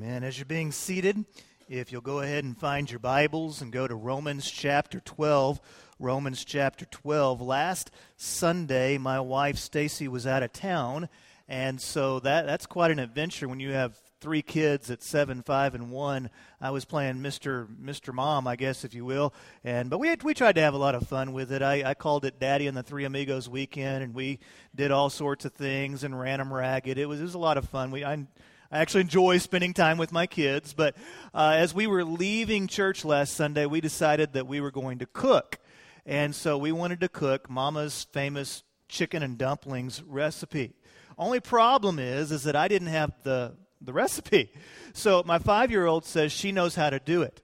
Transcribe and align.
Amen. 0.00 0.22
As 0.22 0.38
you're 0.38 0.46
being 0.46 0.70
seated, 0.70 1.24
if 1.68 1.90
you'll 1.90 2.00
go 2.00 2.20
ahead 2.20 2.44
and 2.44 2.56
find 2.56 2.88
your 2.88 3.00
Bibles 3.00 3.62
and 3.62 3.72
go 3.72 3.88
to 3.88 3.96
Romans 3.96 4.48
chapter 4.48 5.00
12. 5.00 5.60
Romans 5.98 6.44
chapter 6.44 6.84
12. 6.84 7.40
Last 7.40 7.90
Sunday, 8.16 8.96
my 8.96 9.18
wife 9.18 9.58
Stacy 9.58 10.06
was 10.06 10.24
out 10.24 10.44
of 10.44 10.52
town, 10.52 11.08
and 11.48 11.80
so 11.80 12.20
that 12.20 12.46
that's 12.46 12.64
quite 12.64 12.92
an 12.92 13.00
adventure 13.00 13.48
when 13.48 13.58
you 13.58 13.72
have 13.72 13.98
three 14.20 14.40
kids 14.40 14.88
at 14.88 15.02
seven, 15.02 15.42
five, 15.42 15.74
and 15.74 15.90
one. 15.90 16.30
I 16.60 16.70
was 16.70 16.84
playing 16.84 17.16
Mr. 17.16 17.66
Mr. 17.82 18.14
Mom, 18.14 18.46
I 18.46 18.54
guess, 18.54 18.84
if 18.84 18.94
you 18.94 19.04
will, 19.04 19.34
and 19.64 19.90
but 19.90 19.98
we 19.98 20.06
had, 20.06 20.22
we 20.22 20.32
tried 20.32 20.54
to 20.54 20.60
have 20.60 20.74
a 20.74 20.78
lot 20.78 20.94
of 20.94 21.08
fun 21.08 21.32
with 21.32 21.50
it. 21.50 21.60
I, 21.60 21.82
I 21.84 21.94
called 21.94 22.24
it 22.24 22.38
Daddy 22.38 22.68
and 22.68 22.76
the 22.76 22.84
Three 22.84 23.04
Amigos 23.04 23.48
Weekend, 23.48 24.04
and 24.04 24.14
we 24.14 24.38
did 24.76 24.92
all 24.92 25.10
sorts 25.10 25.44
of 25.44 25.54
things 25.54 26.04
and 26.04 26.16
ran 26.16 26.38
them 26.38 26.54
ragged. 26.54 26.98
It 26.98 27.06
was 27.06 27.18
it 27.18 27.24
was 27.24 27.34
a 27.34 27.38
lot 27.38 27.58
of 27.58 27.68
fun. 27.68 27.90
We 27.90 28.04
I 28.04 28.28
I 28.70 28.80
actually 28.80 29.00
enjoy 29.02 29.38
spending 29.38 29.72
time 29.72 29.96
with 29.96 30.12
my 30.12 30.26
kids. 30.26 30.74
But 30.74 30.94
uh, 31.32 31.54
as 31.56 31.74
we 31.74 31.86
were 31.86 32.04
leaving 32.04 32.66
church 32.66 33.04
last 33.04 33.34
Sunday, 33.34 33.66
we 33.66 33.80
decided 33.80 34.34
that 34.34 34.46
we 34.46 34.60
were 34.60 34.70
going 34.70 34.98
to 34.98 35.06
cook. 35.06 35.58
And 36.04 36.34
so 36.34 36.58
we 36.58 36.72
wanted 36.72 37.00
to 37.00 37.08
cook 37.08 37.48
Mama's 37.48 38.06
famous 38.12 38.62
chicken 38.88 39.22
and 39.22 39.38
dumplings 39.38 40.02
recipe. 40.02 40.74
Only 41.16 41.40
problem 41.40 41.98
is, 41.98 42.30
is 42.30 42.44
that 42.44 42.56
I 42.56 42.68
didn't 42.68 42.88
have 42.88 43.12
the, 43.22 43.56
the 43.80 43.92
recipe. 43.92 44.52
So 44.92 45.22
my 45.26 45.38
five 45.38 45.70
year 45.70 45.86
old 45.86 46.04
says 46.04 46.32
she 46.32 46.52
knows 46.52 46.74
how 46.74 46.90
to 46.90 46.98
do 46.98 47.22
it. 47.22 47.42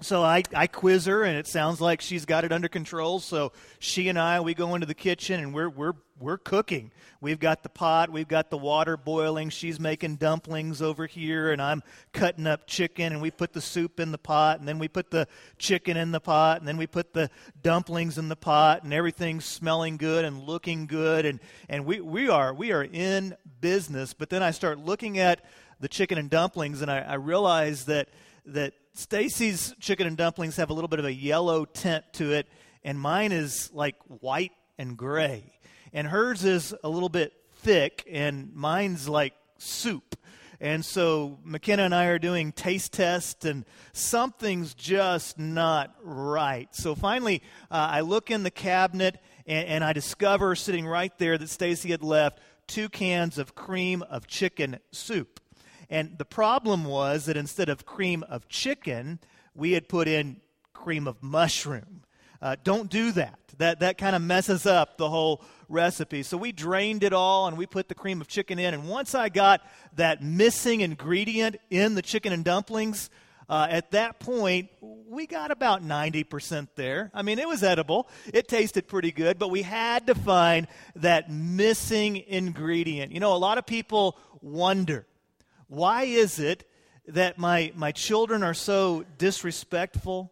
So 0.00 0.24
I, 0.24 0.42
I 0.54 0.66
quiz 0.66 1.04
her, 1.04 1.22
and 1.22 1.36
it 1.36 1.46
sounds 1.46 1.80
like 1.80 2.00
she's 2.00 2.24
got 2.24 2.44
it 2.44 2.50
under 2.50 2.68
control. 2.68 3.20
So 3.20 3.52
she 3.78 4.08
and 4.08 4.18
I, 4.18 4.40
we 4.40 4.54
go 4.54 4.74
into 4.74 4.86
the 4.86 4.94
kitchen, 4.94 5.38
and 5.38 5.54
we're, 5.54 5.68
we're, 5.68 5.92
we're 6.18 6.38
cooking. 6.38 6.90
We've 7.20 7.38
got 7.38 7.62
the 7.62 7.68
pot, 7.68 8.10
we've 8.10 8.26
got 8.26 8.50
the 8.50 8.56
water 8.56 8.96
boiling. 8.96 9.50
She's 9.50 9.78
making 9.78 10.16
dumplings 10.16 10.82
over 10.82 11.06
here, 11.06 11.52
and 11.52 11.62
I'm 11.62 11.84
cutting 12.12 12.48
up 12.48 12.66
chicken, 12.66 13.12
and 13.12 13.22
we 13.22 13.30
put 13.30 13.52
the 13.52 13.60
soup 13.60 14.00
in 14.00 14.10
the 14.10 14.18
pot, 14.18 14.58
and 14.58 14.66
then 14.66 14.80
we 14.80 14.88
put 14.88 15.12
the 15.12 15.28
chicken 15.56 15.96
in 15.96 16.10
the 16.10 16.20
pot, 16.20 16.58
and 16.58 16.66
then 16.66 16.78
we 16.78 16.88
put 16.88 17.12
the 17.12 17.30
dumplings 17.62 18.18
in 18.18 18.28
the 18.28 18.34
pot, 18.34 18.82
and 18.82 18.92
everything's 18.92 19.44
smelling 19.44 19.98
good 19.98 20.24
and 20.24 20.42
looking 20.42 20.86
good. 20.86 21.26
And, 21.26 21.38
and 21.68 21.84
we, 21.84 22.00
we, 22.00 22.28
are, 22.28 22.52
we 22.52 22.72
are 22.72 22.82
in 22.82 23.36
business. 23.60 24.14
But 24.14 24.30
then 24.30 24.42
I 24.42 24.50
start 24.50 24.80
looking 24.80 25.20
at 25.20 25.44
the 25.78 25.88
chicken 25.88 26.18
and 26.18 26.28
dumplings, 26.28 26.82
and 26.82 26.90
I, 26.90 27.00
I 27.00 27.14
realize 27.14 27.84
that, 27.84 28.08
that 28.46 28.74
Stacy's 28.94 29.74
chicken 29.80 30.06
and 30.06 30.16
dumplings 30.16 30.56
have 30.56 30.70
a 30.70 30.74
little 30.74 30.88
bit 30.88 30.98
of 30.98 31.06
a 31.06 31.12
yellow 31.12 31.64
tint 31.64 32.04
to 32.14 32.32
it, 32.32 32.46
and 32.84 33.00
mine 33.00 33.32
is 33.32 33.70
like 33.72 33.96
white 34.06 34.52
and 34.78 34.96
gray. 34.96 35.58
And 35.92 36.06
hers 36.06 36.44
is 36.44 36.74
a 36.84 36.88
little 36.88 37.08
bit 37.08 37.32
thick, 37.56 38.06
and 38.10 38.54
mine's 38.54 39.08
like 39.08 39.34
soup. 39.58 40.16
And 40.60 40.84
so 40.84 41.38
McKenna 41.42 41.82
and 41.84 41.94
I 41.94 42.06
are 42.06 42.18
doing 42.18 42.52
taste 42.52 42.92
tests, 42.92 43.44
and 43.44 43.64
something's 43.92 44.74
just 44.74 45.38
not 45.38 45.94
right. 46.02 46.68
So 46.74 46.94
finally, 46.94 47.42
uh, 47.70 47.88
I 47.90 48.00
look 48.02 48.30
in 48.30 48.42
the 48.42 48.50
cabinet, 48.50 49.18
and, 49.46 49.68
and 49.68 49.84
I 49.84 49.92
discover 49.92 50.54
sitting 50.54 50.86
right 50.86 51.16
there 51.18 51.36
that 51.38 51.48
Stacy 51.48 51.90
had 51.90 52.02
left 52.02 52.40
two 52.66 52.88
cans 52.88 53.38
of 53.38 53.54
cream 53.54 54.02
of 54.02 54.26
chicken 54.26 54.78
soup. 54.92 55.40
And 55.92 56.16
the 56.16 56.24
problem 56.24 56.86
was 56.86 57.26
that 57.26 57.36
instead 57.36 57.68
of 57.68 57.84
cream 57.84 58.24
of 58.30 58.48
chicken, 58.48 59.18
we 59.54 59.72
had 59.72 59.90
put 59.90 60.08
in 60.08 60.40
cream 60.72 61.06
of 61.06 61.22
mushroom. 61.22 62.04
Uh, 62.40 62.56
don't 62.64 62.88
do 62.88 63.12
that. 63.12 63.38
That, 63.58 63.80
that 63.80 63.98
kind 63.98 64.16
of 64.16 64.22
messes 64.22 64.64
up 64.64 64.96
the 64.96 65.10
whole 65.10 65.44
recipe. 65.68 66.22
So 66.22 66.38
we 66.38 66.50
drained 66.50 67.04
it 67.04 67.12
all 67.12 67.46
and 67.46 67.58
we 67.58 67.66
put 67.66 67.90
the 67.90 67.94
cream 67.94 68.22
of 68.22 68.26
chicken 68.26 68.58
in. 68.58 68.72
And 68.72 68.88
once 68.88 69.14
I 69.14 69.28
got 69.28 69.60
that 69.96 70.22
missing 70.22 70.80
ingredient 70.80 71.56
in 71.68 71.94
the 71.94 72.00
chicken 72.00 72.32
and 72.32 72.42
dumplings, 72.42 73.10
uh, 73.50 73.66
at 73.68 73.90
that 73.90 74.18
point, 74.18 74.70
we 74.80 75.26
got 75.26 75.50
about 75.50 75.84
90% 75.84 76.68
there. 76.74 77.10
I 77.12 77.20
mean, 77.20 77.38
it 77.38 77.46
was 77.46 77.62
edible. 77.62 78.08
It 78.32 78.48
tasted 78.48 78.88
pretty 78.88 79.12
good, 79.12 79.38
but 79.38 79.50
we 79.50 79.60
had 79.60 80.06
to 80.06 80.14
find 80.14 80.68
that 80.96 81.30
missing 81.30 82.16
ingredient. 82.16 83.12
You 83.12 83.20
know, 83.20 83.34
a 83.34 83.36
lot 83.36 83.58
of 83.58 83.66
people 83.66 84.16
wonder 84.40 85.06
why 85.72 86.02
is 86.02 86.38
it 86.38 86.68
that 87.08 87.38
my, 87.38 87.72
my 87.74 87.92
children 87.92 88.42
are 88.42 88.52
so 88.52 89.06
disrespectful? 89.16 90.30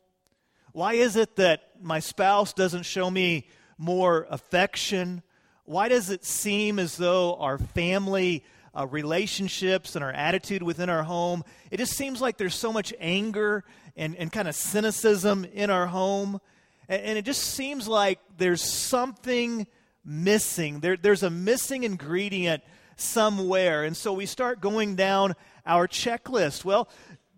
Why 0.73 0.93
is 0.93 1.17
it 1.17 1.37
that 1.37 1.63
my 1.81 2.01
spouse 2.01 2.53
doesn't 2.53 2.83
show 2.83 3.11
me 3.11 3.49
more 3.79 4.27
affection? 4.29 5.23
Why 5.65 5.89
does 5.89 6.11
it 6.11 6.27
seem 6.27 6.79
as 6.79 6.99
though 6.99 7.37
our 7.37 7.57
family 7.57 8.45
uh, 8.79 8.87
relationships 8.87 9.97
and 9.97 10.05
our 10.05 10.13
attitude 10.13 10.63
within 10.63 10.91
our 10.91 11.05
home, 11.05 11.43
it 11.71 11.79
just 11.79 11.95
seems 11.95 12.21
like 12.21 12.37
there's 12.37 12.55
so 12.55 12.71
much 12.71 12.93
anger 13.01 13.65
and, 13.97 14.15
and 14.17 14.31
kind 14.31 14.47
of 14.47 14.55
cynicism 14.55 15.47
in 15.55 15.71
our 15.71 15.87
home. 15.87 16.39
And, 16.87 17.03
and 17.03 17.19
it 17.19 17.25
just 17.25 17.43
seems 17.43 17.89
like 17.89 18.19
there's 18.37 18.63
something 18.63 19.67
missing. 20.05 20.81
There, 20.81 20.99
there's 20.99 21.23
a 21.23 21.31
missing 21.31 21.85
ingredient 21.85 22.63
somewhere. 23.01 23.85
And 23.85 23.97
so 23.97 24.13
we 24.13 24.27
start 24.27 24.61
going 24.61 24.97
down 24.97 25.35
our 25.67 25.89
checklist. 25.89 26.65
Well, 26.65 26.89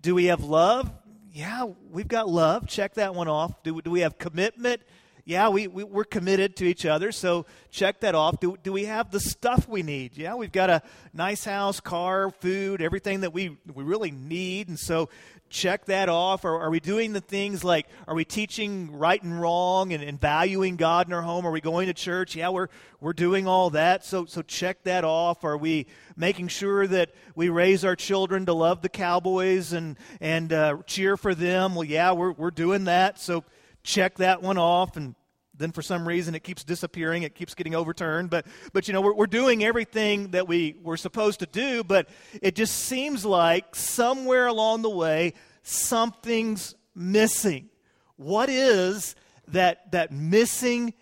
do 0.00 0.14
we 0.14 0.26
have 0.26 0.42
love? 0.44 0.90
Yeah, 1.32 1.66
we've 1.90 2.08
got 2.08 2.28
love. 2.28 2.66
Check 2.66 2.94
that 2.94 3.14
one 3.14 3.28
off. 3.28 3.62
Do, 3.62 3.80
do 3.80 3.90
we 3.90 4.00
have 4.00 4.18
commitment? 4.18 4.82
Yeah, 5.24 5.50
we, 5.50 5.68
we, 5.68 5.84
we're 5.84 6.04
committed 6.04 6.56
to 6.56 6.64
each 6.64 6.84
other, 6.84 7.12
so 7.12 7.46
check 7.70 8.00
that 8.00 8.16
off. 8.16 8.40
Do, 8.40 8.56
do 8.60 8.72
we 8.72 8.86
have 8.86 9.12
the 9.12 9.20
stuff 9.20 9.68
we 9.68 9.84
need? 9.84 10.16
Yeah, 10.16 10.34
we've 10.34 10.50
got 10.50 10.68
a 10.68 10.82
nice 11.14 11.44
house, 11.44 11.78
car, 11.78 12.30
food, 12.30 12.82
everything 12.82 13.20
that 13.20 13.32
we, 13.32 13.56
we 13.72 13.84
really 13.84 14.10
need. 14.10 14.68
And 14.68 14.76
so 14.76 15.08
check 15.48 15.84
that 15.84 16.08
off? 16.08 16.44
Or 16.44 16.60
are 16.60 16.70
we 16.70 16.80
doing 16.80 17.12
the 17.12 17.20
things 17.20 17.62
like, 17.62 17.86
are 18.08 18.16
we 18.16 18.24
teaching 18.24 18.90
right 18.90 19.22
and 19.22 19.40
wrong 19.40 19.92
and, 19.92 20.02
and 20.02 20.20
valuing 20.20 20.74
God 20.74 21.06
in 21.06 21.12
our 21.12 21.22
home? 21.22 21.46
Are 21.46 21.52
we 21.52 21.60
going 21.60 21.86
to 21.86 21.94
church? 21.94 22.34
Yeah, 22.34 22.48
we're, 22.48 22.68
we're 23.00 23.12
doing 23.12 23.46
all 23.46 23.70
that. 23.70 24.04
So, 24.04 24.24
so 24.24 24.42
check 24.42 24.82
that 24.84 25.04
off. 25.04 25.44
Are 25.44 25.56
we 25.56 25.86
making 26.16 26.48
sure 26.48 26.88
that 26.88 27.10
we 27.36 27.48
raise 27.48 27.84
our 27.84 27.94
children 27.94 28.46
to 28.46 28.54
love 28.54 28.82
the 28.82 28.88
Cowboys 28.88 29.72
and, 29.72 29.96
and 30.20 30.52
uh, 30.52 30.78
cheer 30.86 31.16
for 31.16 31.32
them? 31.32 31.76
Well, 31.76 31.84
yeah, 31.84 32.10
we're, 32.10 32.32
we're 32.32 32.50
doing 32.50 32.84
that. 32.84 33.20
So 33.20 33.44
check 33.82 34.16
that 34.16 34.42
one 34.42 34.58
off 34.58 34.96
and 34.96 35.14
then 35.54 35.72
for 35.72 35.82
some 35.82 36.06
reason 36.08 36.34
it 36.34 36.42
keeps 36.42 36.64
disappearing 36.64 37.22
it 37.22 37.34
keeps 37.34 37.54
getting 37.54 37.74
overturned. 37.74 38.30
But 38.30 38.46
but 38.72 38.88
you 38.88 38.94
know 38.94 39.00
we're, 39.00 39.14
we're 39.14 39.26
doing 39.26 39.64
everything 39.64 40.30
that 40.30 40.48
we 40.48 40.76
were 40.82 40.96
supposed 40.96 41.40
to 41.40 41.46
do 41.46 41.84
but 41.84 42.08
it 42.40 42.54
just 42.54 42.74
seems 42.74 43.24
like 43.24 43.74
somewhere 43.74 44.46
along 44.46 44.82
the 44.82 44.90
way 44.90 45.34
something's 45.62 46.74
missing. 46.94 47.68
What 48.16 48.48
is 48.48 49.14
that 49.48 49.92
that 49.92 50.12
missing 50.12 50.94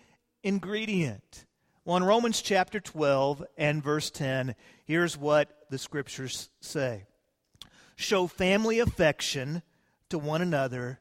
ingredient? 0.43 1.45
Well 1.85 1.97
in 1.97 2.03
romans 2.03 2.41
chapter 2.41 2.79
12 2.79 3.43
and 3.57 3.83
verse 3.83 4.11
10 4.11 4.55
here's 4.85 5.17
what 5.17 5.65
the 5.69 5.77
scriptures 5.77 6.49
say. 6.59 7.05
Show 7.95 8.27
family 8.27 8.79
affection 8.79 9.61
to 10.09 10.17
one 10.17 10.41
another 10.41 10.99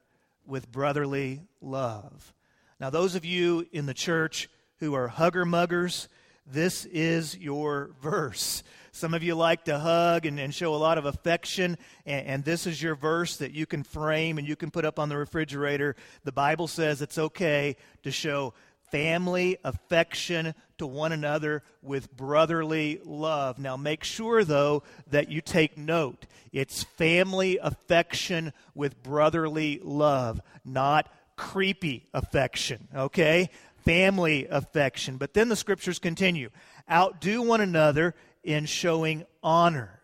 with 0.51 0.71
brotherly 0.71 1.41
love 1.61 2.35
now, 2.81 2.89
those 2.89 3.15
of 3.15 3.27
you 3.27 3.67
in 3.73 3.85
the 3.85 3.93
church 3.93 4.49
who 4.79 4.95
are 4.95 5.07
hugger 5.07 5.45
muggers, 5.45 6.09
this 6.47 6.87
is 6.87 7.37
your 7.37 7.91
verse. 8.01 8.63
Some 8.91 9.13
of 9.13 9.23
you 9.23 9.35
like 9.35 9.67
to 9.67 9.79
hug 9.79 10.25
and, 10.25 10.41
and 10.41 10.55
show 10.55 10.75
a 10.75 10.77
lot 10.77 10.97
of 10.97 11.05
affection, 11.05 11.77
and, 12.07 12.27
and, 12.27 12.45
this 12.45 12.67
is 12.67 12.83
your 12.83 12.95
verse 12.95 13.37
that 13.37 13.53
you 13.53 13.67
can 13.67 13.83
frame 13.83 14.39
and 14.39 14.49
you 14.49 14.57
can 14.57 14.71
put 14.71 14.87
up 14.87 14.99
on 14.99 15.11
the 15.11 15.19
refrigerator. 15.19 15.95
The 16.25 16.33
Bible 16.33 16.67
says 16.67 17.03
it's 17.03 17.19
okay 17.19 17.77
to 18.03 18.11
show 18.11 18.55
family 18.91 19.59
affection 19.65 20.55
to 20.79 20.87
one 20.87 21.13
another 21.13 21.63
with 21.83 22.17
brotherly 22.17 23.01
love. 23.05 23.59
Now, 23.59 23.77
make 23.77 24.05
sure, 24.05 24.45
though, 24.45 24.83
that 25.09 25.31
you 25.31 25.41
take 25.41 25.77
note. 25.77 26.27
It's 26.53 26.83
family 26.83 27.59
affection 27.59 28.53
with 28.75 29.03
brotherly 29.03 29.81
love, 29.83 30.41
not 30.65 31.13
creepy 31.37 32.09
affection, 32.13 32.89
okay? 32.95 33.51
Family 33.85 34.47
affection. 34.47 35.17
But 35.17 35.35
then 35.35 35.49
the 35.49 35.57
scriptures 35.57 35.99
continue 35.99 36.51
outdo 36.91 37.43
one 37.43 37.61
another 37.61 38.15
in 38.43 38.67
showing 38.67 39.25
honor. 39.43 40.01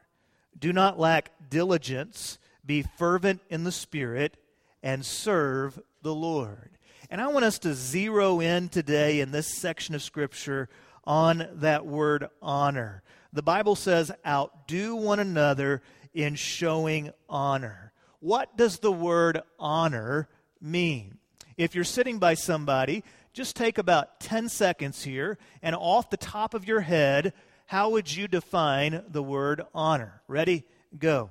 Do 0.59 0.73
not 0.73 0.99
lack 0.99 1.31
diligence, 1.51 2.39
be 2.65 2.83
fervent 2.83 3.41
in 3.51 3.65
the 3.65 3.73
Spirit, 3.73 4.37
and 4.83 5.05
serve 5.05 5.81
the 6.03 6.15
Lord. 6.15 6.76
And 7.09 7.21
I 7.21 7.29
want 7.29 7.45
us 7.45 7.59
to 7.61 7.75
zero 7.75 8.41
in 8.41 8.69
today 8.69 9.21
in 9.21 9.31
this 9.31 9.59
section 9.59 9.95
of 9.95 10.03
Scripture 10.03 10.69
on 11.05 11.49
that 11.55 11.87
word 11.87 12.29
honor. 12.43 13.03
The 13.33 13.43
Bible 13.43 13.77
says, 13.77 14.11
outdo 14.27 14.97
one 14.97 15.21
another 15.21 15.83
in 16.15 16.35
showing 16.35 17.13
honor. 17.29 17.93
What 18.19 18.57
does 18.57 18.81
the 18.81 18.91
word 18.91 19.43
honor 19.59 20.29
mean? 20.61 21.19
If 21.57 21.75
you're 21.75 21.85
sitting 21.85 22.19
by 22.19 22.35
somebody, 22.35 23.05
just 23.33 23.55
take 23.55 23.79
about 23.79 24.19
10 24.21 24.49
seconds 24.49 25.05
here, 25.05 25.39
and 25.63 25.77
off 25.77 26.11
the 26.11 26.17
top 26.17 26.55
of 26.55 26.67
your 26.67 26.81
head, 26.81 27.35
how 27.67 27.91
would 27.91 28.15
you 28.15 28.27
define 28.27 29.05
the 29.09 29.23
word 29.23 29.63
honor? 29.75 30.23
Ready? 30.27 30.65
Go. 30.99 31.31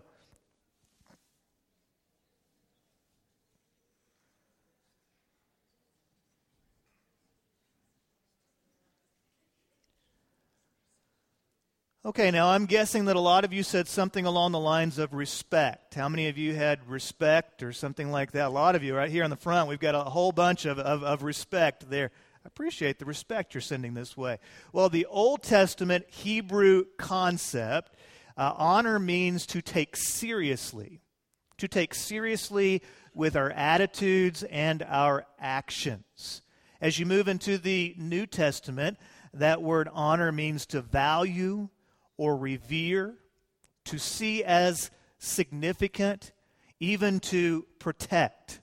Okay, 12.05 12.29
now 12.29 12.49
I'm 12.49 12.67
guessing 12.67 13.05
that 13.05 13.15
a 13.15 13.19
lot 13.19 13.45
of 13.45 13.51
you 13.51 13.63
said 13.63 13.87
something 13.87 14.27
along 14.27 14.51
the 14.51 14.59
lines 14.59 14.99
of 14.99 15.15
respect. 15.15 15.95
How 15.95 16.07
many 16.07 16.27
of 16.27 16.37
you 16.37 16.53
had 16.53 16.87
respect 16.87 17.63
or 17.63 17.73
something 17.73 18.11
like 18.11 18.33
that? 18.33 18.45
A 18.45 18.49
lot 18.49 18.75
of 18.75 18.83
you, 18.83 18.95
right 18.95 19.09
here 19.09 19.23
in 19.23 19.31
the 19.31 19.35
front, 19.35 19.67
we've 19.67 19.79
got 19.79 19.95
a 19.95 20.01
whole 20.01 20.31
bunch 20.31 20.65
of, 20.65 20.77
of, 20.77 21.03
of 21.03 21.23
respect 21.23 21.89
there. 21.89 22.11
I 22.43 22.47
appreciate 22.47 22.99
the 22.99 23.05
respect 23.05 23.55
you're 23.55 23.61
sending 23.61 23.95
this 23.95 24.15
way. 24.15 24.37
Well, 24.71 24.87
the 24.87 25.07
Old 25.07 25.41
Testament 25.41 26.05
Hebrew 26.07 26.85
concept, 26.99 27.95
uh, 28.37 28.53
honor 28.55 28.99
means 28.99 29.47
to 29.47 29.63
take 29.63 29.97
seriously, 29.97 31.01
to 31.57 31.67
take 31.67 31.95
seriously 31.95 32.83
with 33.15 33.35
our 33.35 33.49
attitudes 33.49 34.43
and 34.43 34.83
our 34.83 35.25
actions. 35.39 36.43
As 36.79 36.99
you 36.99 37.07
move 37.07 37.27
into 37.27 37.57
the 37.57 37.95
New 37.97 38.27
Testament, 38.27 38.99
that 39.33 39.63
word 39.63 39.89
honor 39.91 40.31
means 40.31 40.67
to 40.67 40.81
value 40.81 41.69
or 42.17 42.35
revere, 42.35 43.15
to 43.85 43.97
see 43.97 44.43
as 44.43 44.89
significant, 45.19 46.31
even 46.79 47.19
to 47.19 47.65
protect. 47.79 48.61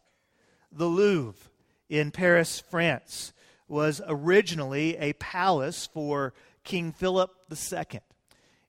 The 0.70 0.87
Louvre 0.87 1.50
in 1.88 2.10
Paris, 2.10 2.60
France, 2.60 3.32
was 3.69 4.00
originally 4.06 4.96
a 4.96 5.12
palace 5.14 5.88
for 5.93 6.34
King 6.64 6.93
Philip 6.93 7.31
II. 7.50 8.00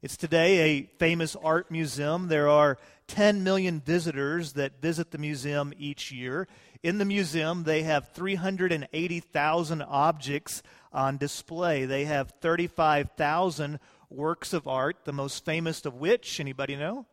It's 0.02 0.18
today 0.18 0.60
a 0.60 0.90
famous 1.00 1.36
art 1.36 1.72
museum. 1.72 2.28
There 2.28 2.50
are 2.50 2.78
10 3.08 3.44
million 3.44 3.80
visitors 3.80 4.54
that 4.54 4.82
visit 4.82 5.12
the 5.12 5.18
museum 5.18 5.74
each 5.78 6.12
year. 6.12 6.48
In 6.82 6.98
the 6.98 7.06
museum, 7.06 7.64
they 7.64 7.84
have 7.84 8.10
380,000 8.14 9.82
objects 9.82 10.64
on 10.92 11.18
display. 11.18 11.86
They 11.86 12.06
have 12.06 12.32
35,000 12.42 13.80
works 14.14 14.54
of 14.54 14.68
art, 14.68 14.98
the 15.06 15.14
most 15.14 15.46
famous 15.46 15.86
of 15.86 15.96
which, 15.96 16.40
anybody 16.40 16.76
know? 16.76 17.06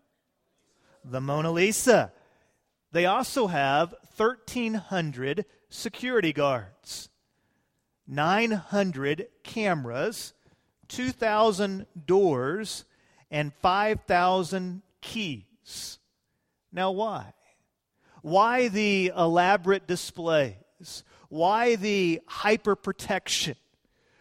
The 1.05 1.21
Mona 1.21 1.51
Lisa. 1.51 2.13
They 2.93 3.07
also 3.07 3.47
have 3.47 3.95
1,300 4.17 5.45
security 5.69 6.33
guards, 6.33 7.09
900 8.07 9.29
cameras, 9.45 10.35
2,000 10.89 11.87
doors, 12.07 12.85
and 13.31 13.55
5,000 13.55 14.83
keys. 15.01 15.99
Now, 16.73 16.91
why? 16.91 17.33
Why 18.23 18.69
the 18.69 19.13
elaborate 19.17 19.87
displays? 19.87 21.05
Why 21.29 21.77
the 21.77 22.21
hyper 22.27 22.75
protection? 22.75 23.55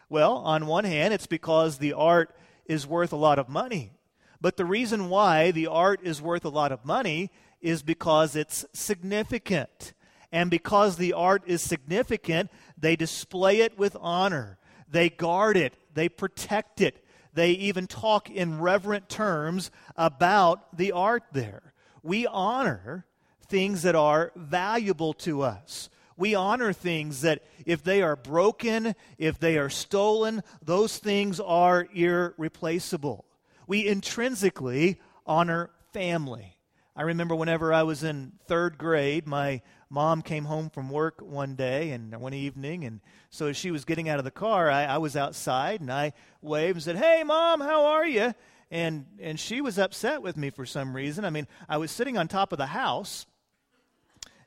Well, 0.10 0.38
on 0.38 0.68
one 0.68 0.86
hand, 0.86 1.14
it's 1.14 1.28
because 1.28 1.78
the 1.78 1.94
art 1.94 2.36
is 2.70 2.88
worth 2.88 3.12
a 3.12 3.18
lot 3.18 3.40
of 3.40 3.50
money. 3.50 3.92
But 4.40 4.56
the 4.56 4.64
reason 4.64 5.10
why 5.10 5.52
the 5.52 5.68
art 5.68 6.00
is 6.04 6.22
worth 6.22 6.46
a 6.46 6.50
lot 6.50 6.72
of 6.72 6.86
money 6.86 7.32
is 7.60 7.84
because 7.84 8.38
it's 8.38 8.64
significant. 8.72 9.94
And 10.32 10.50
because 10.50 10.96
the 10.96 11.12
art 11.12 11.44
is 11.46 11.62
significant, 11.62 12.52
they 12.78 12.96
display 12.96 13.62
it 13.62 13.78
with 13.78 13.98
honor. 14.00 14.60
They 14.90 15.10
guard 15.10 15.58
it. 15.58 15.74
They 15.94 16.08
protect 16.08 16.80
it. 16.80 17.04
They 17.34 17.52
even 17.52 17.88
talk 17.88 18.30
in 18.30 18.62
reverent 18.62 19.10
terms 19.10 19.72
about 19.98 20.78
the 20.78 20.92
art 20.92 21.24
there. 21.32 21.74
We 22.04 22.28
honor 22.28 23.06
things 23.48 23.82
that 23.82 23.96
are 23.96 24.32
valuable 24.36 25.14
to 25.14 25.42
us. 25.42 25.90
We 26.20 26.36
honor 26.36 26.74
things 26.74 27.22
that 27.22 27.44
if 27.66 27.82
they 27.82 28.02
are 28.02 28.18
broken, 28.18 28.94
if 29.18 29.40
they 29.40 29.58
are 29.58 29.70
stolen, 29.70 30.44
those 30.62 30.98
things 30.98 31.40
are 31.40 31.88
irreplaceable. 31.94 33.24
We 33.68 33.88
intrinsically 33.88 35.00
honor 35.26 35.70
family. 35.94 36.58
I 36.94 37.04
remember 37.04 37.36
whenever 37.36 37.72
I 37.72 37.84
was 37.84 38.04
in 38.04 38.34
third 38.48 38.78
grade, 38.78 39.28
my 39.28 39.62
mom 39.90 40.22
came 40.22 40.44
home 40.44 40.70
from 40.70 40.90
work 40.90 41.22
one 41.22 41.56
day 41.56 41.92
and 41.92 42.14
one 42.20 42.34
evening, 42.34 42.84
and 42.84 43.00
so 43.30 43.46
as 43.48 43.56
she 43.56 43.72
was 43.72 43.86
getting 43.86 44.10
out 44.10 44.20
of 44.20 44.26
the 44.26 44.30
car, 44.30 44.70
I, 44.70 44.84
I 44.84 44.98
was 44.98 45.16
outside 45.16 45.80
and 45.80 45.90
I 45.90 46.12
waved 46.42 46.76
and 46.76 46.84
said, 46.84 46.98
"Hey, 46.98 47.24
mom, 47.24 47.62
how 47.62 47.86
are 47.86 48.06
you?" 48.06 48.36
And 48.70 49.06
and 49.22 49.40
she 49.40 49.62
was 49.62 49.80
upset 49.80 50.22
with 50.22 50.36
me 50.36 50.50
for 50.50 50.66
some 50.66 50.94
reason. 50.94 51.24
I 51.24 51.30
mean, 51.30 51.48
I 51.70 51.78
was 51.78 51.92
sitting 51.92 52.18
on 52.18 52.28
top 52.28 52.52
of 52.52 52.58
the 52.58 52.66
house 52.66 53.26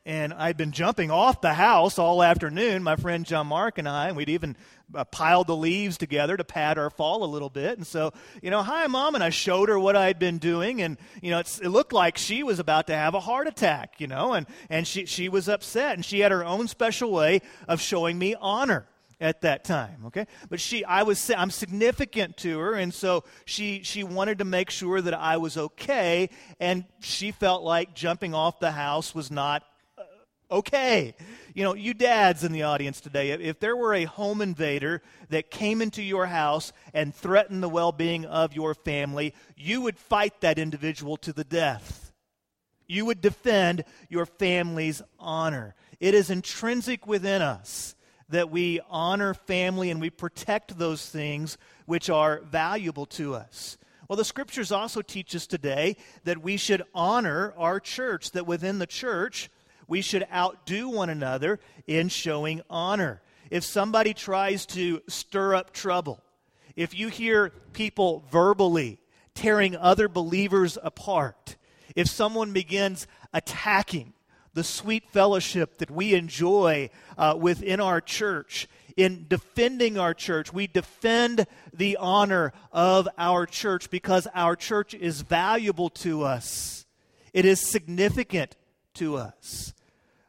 and 0.04 0.32
I'd 0.34 0.56
been 0.56 0.72
jumping 0.72 1.10
off 1.10 1.40
the 1.40 1.54
house 1.54 1.98
all 1.98 2.22
afternoon, 2.22 2.82
my 2.82 2.96
friend 2.96 3.24
John 3.24 3.46
Mark 3.46 3.78
and 3.78 3.88
I, 3.88 4.08
and 4.08 4.16
we'd 4.16 4.28
even 4.28 4.56
uh, 4.94 5.04
piled 5.04 5.46
the 5.46 5.56
leaves 5.56 5.96
together 5.96 6.36
to 6.36 6.44
pad 6.44 6.76
our 6.76 6.90
fall 6.90 7.22
a 7.22 7.26
little 7.26 7.48
bit. 7.48 7.78
And 7.78 7.86
so, 7.86 8.12
you 8.42 8.50
know, 8.50 8.62
hi, 8.62 8.86
mom, 8.88 9.14
and 9.14 9.22
I 9.22 9.30
showed 9.30 9.68
her 9.68 9.78
what 9.78 9.96
I'd 9.96 10.18
been 10.18 10.38
doing, 10.38 10.82
and 10.82 10.98
you 11.22 11.30
know, 11.30 11.38
it 11.38 11.68
looked 11.68 11.92
like 11.92 12.18
she 12.18 12.42
was 12.42 12.58
about 12.58 12.88
to 12.88 12.96
have 12.96 13.14
a 13.14 13.20
heart 13.20 13.46
attack, 13.46 14.00
you 14.00 14.08
know, 14.08 14.32
and 14.32 14.46
and 14.68 14.86
she 14.86 15.06
she 15.06 15.28
was 15.28 15.48
upset, 15.48 15.94
and 15.94 16.04
she 16.04 16.20
had 16.20 16.32
her 16.32 16.44
own 16.44 16.66
special 16.66 17.12
way 17.12 17.40
of 17.68 17.80
showing 17.80 18.18
me 18.18 18.34
honor 18.40 18.86
at 19.20 19.42
that 19.42 19.62
time 19.62 20.02
okay 20.06 20.26
but 20.50 20.60
she 20.60 20.84
i 20.84 21.04
was 21.04 21.30
i'm 21.36 21.52
significant 21.52 22.36
to 22.36 22.58
her 22.58 22.74
and 22.74 22.92
so 22.92 23.22
she 23.44 23.80
she 23.84 24.02
wanted 24.02 24.38
to 24.38 24.44
make 24.44 24.68
sure 24.68 25.00
that 25.00 25.14
i 25.14 25.36
was 25.36 25.56
okay 25.56 26.28
and 26.58 26.84
she 26.98 27.30
felt 27.30 27.62
like 27.62 27.94
jumping 27.94 28.34
off 28.34 28.58
the 28.58 28.72
house 28.72 29.14
was 29.14 29.30
not 29.30 29.62
okay. 30.52 31.14
You 31.54 31.64
know, 31.64 31.74
you 31.74 31.94
dads 31.94 32.44
in 32.44 32.52
the 32.52 32.62
audience 32.62 33.00
today, 33.00 33.30
if 33.30 33.58
there 33.58 33.76
were 33.76 33.94
a 33.94 34.04
home 34.04 34.40
invader 34.40 35.02
that 35.30 35.50
came 35.50 35.82
into 35.82 36.02
your 36.02 36.26
house 36.26 36.72
and 36.94 37.14
threatened 37.14 37.62
the 37.62 37.68
well 37.68 37.92
being 37.92 38.24
of 38.24 38.54
your 38.54 38.74
family, 38.74 39.34
you 39.56 39.80
would 39.82 39.98
fight 39.98 40.40
that 40.40 40.58
individual 40.58 41.16
to 41.18 41.32
the 41.32 41.44
death. 41.44 42.12
You 42.86 43.06
would 43.06 43.20
defend 43.20 43.84
your 44.08 44.26
family's 44.26 45.02
honor. 45.18 45.74
It 45.98 46.14
is 46.14 46.30
intrinsic 46.30 47.06
within 47.06 47.42
us 47.42 47.94
that 48.28 48.50
we 48.50 48.80
honor 48.88 49.34
family 49.34 49.90
and 49.90 50.00
we 50.00 50.10
protect 50.10 50.78
those 50.78 51.08
things 51.08 51.58
which 51.86 52.10
are 52.10 52.40
valuable 52.40 53.06
to 53.06 53.34
us. 53.34 53.76
Well, 54.08 54.16
the 54.16 54.24
scriptures 54.24 54.72
also 54.72 55.00
teach 55.00 55.34
us 55.34 55.46
today 55.46 55.96
that 56.24 56.42
we 56.42 56.56
should 56.56 56.82
honor 56.94 57.54
our 57.56 57.78
church, 57.78 58.32
that 58.32 58.46
within 58.46 58.78
the 58.78 58.86
church, 58.86 59.50
we 59.92 60.00
should 60.00 60.26
outdo 60.32 60.88
one 60.88 61.10
another 61.10 61.60
in 61.86 62.08
showing 62.08 62.62
honor. 62.70 63.20
If 63.50 63.62
somebody 63.62 64.14
tries 64.14 64.64
to 64.68 65.02
stir 65.06 65.54
up 65.54 65.74
trouble, 65.74 66.22
if 66.74 66.98
you 66.98 67.08
hear 67.08 67.50
people 67.74 68.24
verbally 68.30 68.98
tearing 69.34 69.76
other 69.76 70.08
believers 70.08 70.78
apart, 70.82 71.56
if 71.94 72.08
someone 72.08 72.54
begins 72.54 73.06
attacking 73.34 74.14
the 74.54 74.64
sweet 74.64 75.10
fellowship 75.10 75.76
that 75.76 75.90
we 75.90 76.14
enjoy 76.14 76.88
uh, 77.18 77.36
within 77.38 77.78
our 77.78 78.00
church, 78.00 78.68
in 78.96 79.26
defending 79.28 79.98
our 79.98 80.14
church, 80.14 80.54
we 80.54 80.66
defend 80.66 81.46
the 81.70 81.98
honor 81.98 82.54
of 82.72 83.06
our 83.18 83.44
church 83.44 83.90
because 83.90 84.26
our 84.34 84.56
church 84.56 84.94
is 84.94 85.20
valuable 85.20 85.90
to 85.90 86.22
us. 86.22 86.86
It 87.34 87.44
is 87.44 87.60
significant 87.60 88.56
to 88.94 89.16
us. 89.16 89.74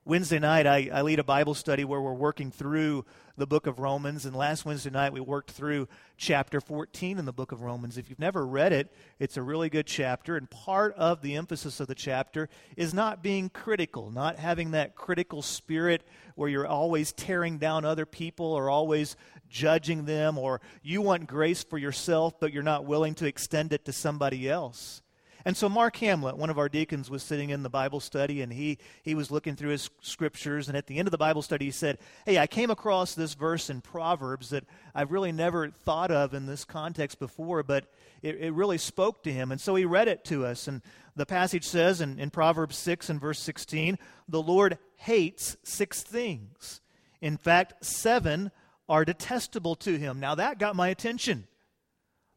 Wednesday 0.05 0.39
night, 0.39 0.67
I, 0.67 0.89
I 0.91 1.01
lead 1.01 1.19
a 1.19 1.23
Bible 1.23 1.53
study 1.53 1.85
where 1.85 2.01
we're 2.01 2.13
working 2.13 2.51
through 2.51 3.05
the 3.37 3.47
book 3.47 3.67
of 3.67 3.79
Romans. 3.79 4.25
And 4.25 4.35
last 4.35 4.65
Wednesday 4.65 4.89
night, 4.89 5.13
we 5.13 5.21
worked 5.21 5.51
through 5.51 5.87
chapter 6.17 6.59
14 6.59 7.17
in 7.17 7.23
the 7.23 7.31
book 7.31 7.53
of 7.53 7.61
Romans. 7.61 7.97
If 7.97 8.09
you've 8.09 8.19
never 8.19 8.45
read 8.45 8.73
it, 8.73 8.93
it's 9.17 9.37
a 9.37 9.41
really 9.41 9.69
good 9.69 9.87
chapter. 9.87 10.35
And 10.35 10.49
part 10.49 10.93
of 10.95 11.21
the 11.21 11.37
emphasis 11.37 11.79
of 11.79 11.87
the 11.87 11.95
chapter 11.95 12.49
is 12.75 12.93
not 12.93 13.23
being 13.23 13.47
critical, 13.47 14.11
not 14.11 14.39
having 14.39 14.71
that 14.71 14.93
critical 14.93 15.41
spirit 15.41 16.05
where 16.35 16.49
you're 16.49 16.67
always 16.67 17.13
tearing 17.13 17.57
down 17.57 17.85
other 17.85 18.05
people 18.05 18.47
or 18.47 18.69
always 18.69 19.15
judging 19.49 20.03
them, 20.03 20.37
or 20.37 20.59
you 20.81 21.01
want 21.01 21.27
grace 21.27 21.63
for 21.63 21.77
yourself, 21.77 22.41
but 22.41 22.51
you're 22.51 22.61
not 22.61 22.83
willing 22.83 23.15
to 23.15 23.25
extend 23.25 23.71
it 23.71 23.85
to 23.85 23.93
somebody 23.93 24.49
else. 24.49 25.02
And 25.45 25.57
so 25.57 25.67
Mark 25.67 25.97
Hamlet, 25.97 26.37
one 26.37 26.49
of 26.49 26.57
our 26.57 26.69
deacons, 26.69 27.09
was 27.09 27.21
sitting 27.21 27.49
in 27.49 27.63
the 27.63 27.69
Bible 27.69 27.99
study 27.99 28.41
and 28.41 28.53
he, 28.53 28.77
he 29.03 29.13
was 29.13 29.29
looking 29.29 29.55
through 29.55 29.71
his 29.71 29.89
scriptures. 30.01 30.69
And 30.69 30.77
at 30.77 30.87
the 30.87 30.97
end 30.97 31.07
of 31.07 31.11
the 31.11 31.17
Bible 31.17 31.41
study, 31.41 31.65
he 31.65 31.71
said, 31.71 31.97
Hey, 32.25 32.37
I 32.37 32.47
came 32.47 32.71
across 32.71 33.13
this 33.13 33.33
verse 33.33 33.69
in 33.69 33.81
Proverbs 33.81 34.51
that 34.51 34.63
I've 34.95 35.11
really 35.11 35.33
never 35.33 35.69
thought 35.69 36.11
of 36.11 36.33
in 36.33 36.45
this 36.45 36.63
context 36.63 37.19
before, 37.19 37.61
but 37.61 37.85
it, 38.21 38.37
it 38.39 38.53
really 38.53 38.77
spoke 38.77 39.23
to 39.23 39.33
him. 39.33 39.51
And 39.51 39.59
so 39.59 39.75
he 39.75 39.83
read 39.83 40.07
it 40.07 40.23
to 40.25 40.45
us. 40.45 40.67
And 40.67 40.81
the 41.15 41.25
passage 41.25 41.65
says 41.65 41.99
in, 41.99 42.19
in 42.19 42.29
Proverbs 42.29 42.77
6 42.77 43.09
and 43.09 43.19
verse 43.19 43.39
16, 43.39 43.97
The 44.29 44.41
Lord 44.41 44.77
hates 44.95 45.57
six 45.63 46.01
things. 46.01 46.79
In 47.21 47.35
fact, 47.35 47.85
seven 47.85 48.51
are 48.87 49.03
detestable 49.03 49.75
to 49.75 49.97
him. 49.97 50.19
Now 50.19 50.35
that 50.35 50.57
got 50.57 50.75
my 50.75 50.87
attention. 50.87 51.47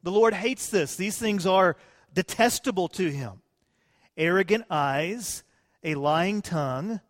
The 0.03 0.13
Lord 0.13 0.35
hates 0.35 0.69
this. 0.69 0.97
These 0.97 1.19
things 1.19 1.47
are 1.47 1.77
detestable 2.17 2.89
to 2.89 3.11
him 3.11 3.43
arrogant 4.17 4.65
eyes, 4.71 5.45
a 5.85 5.95
lying 5.95 6.41
tongue, 6.41 7.01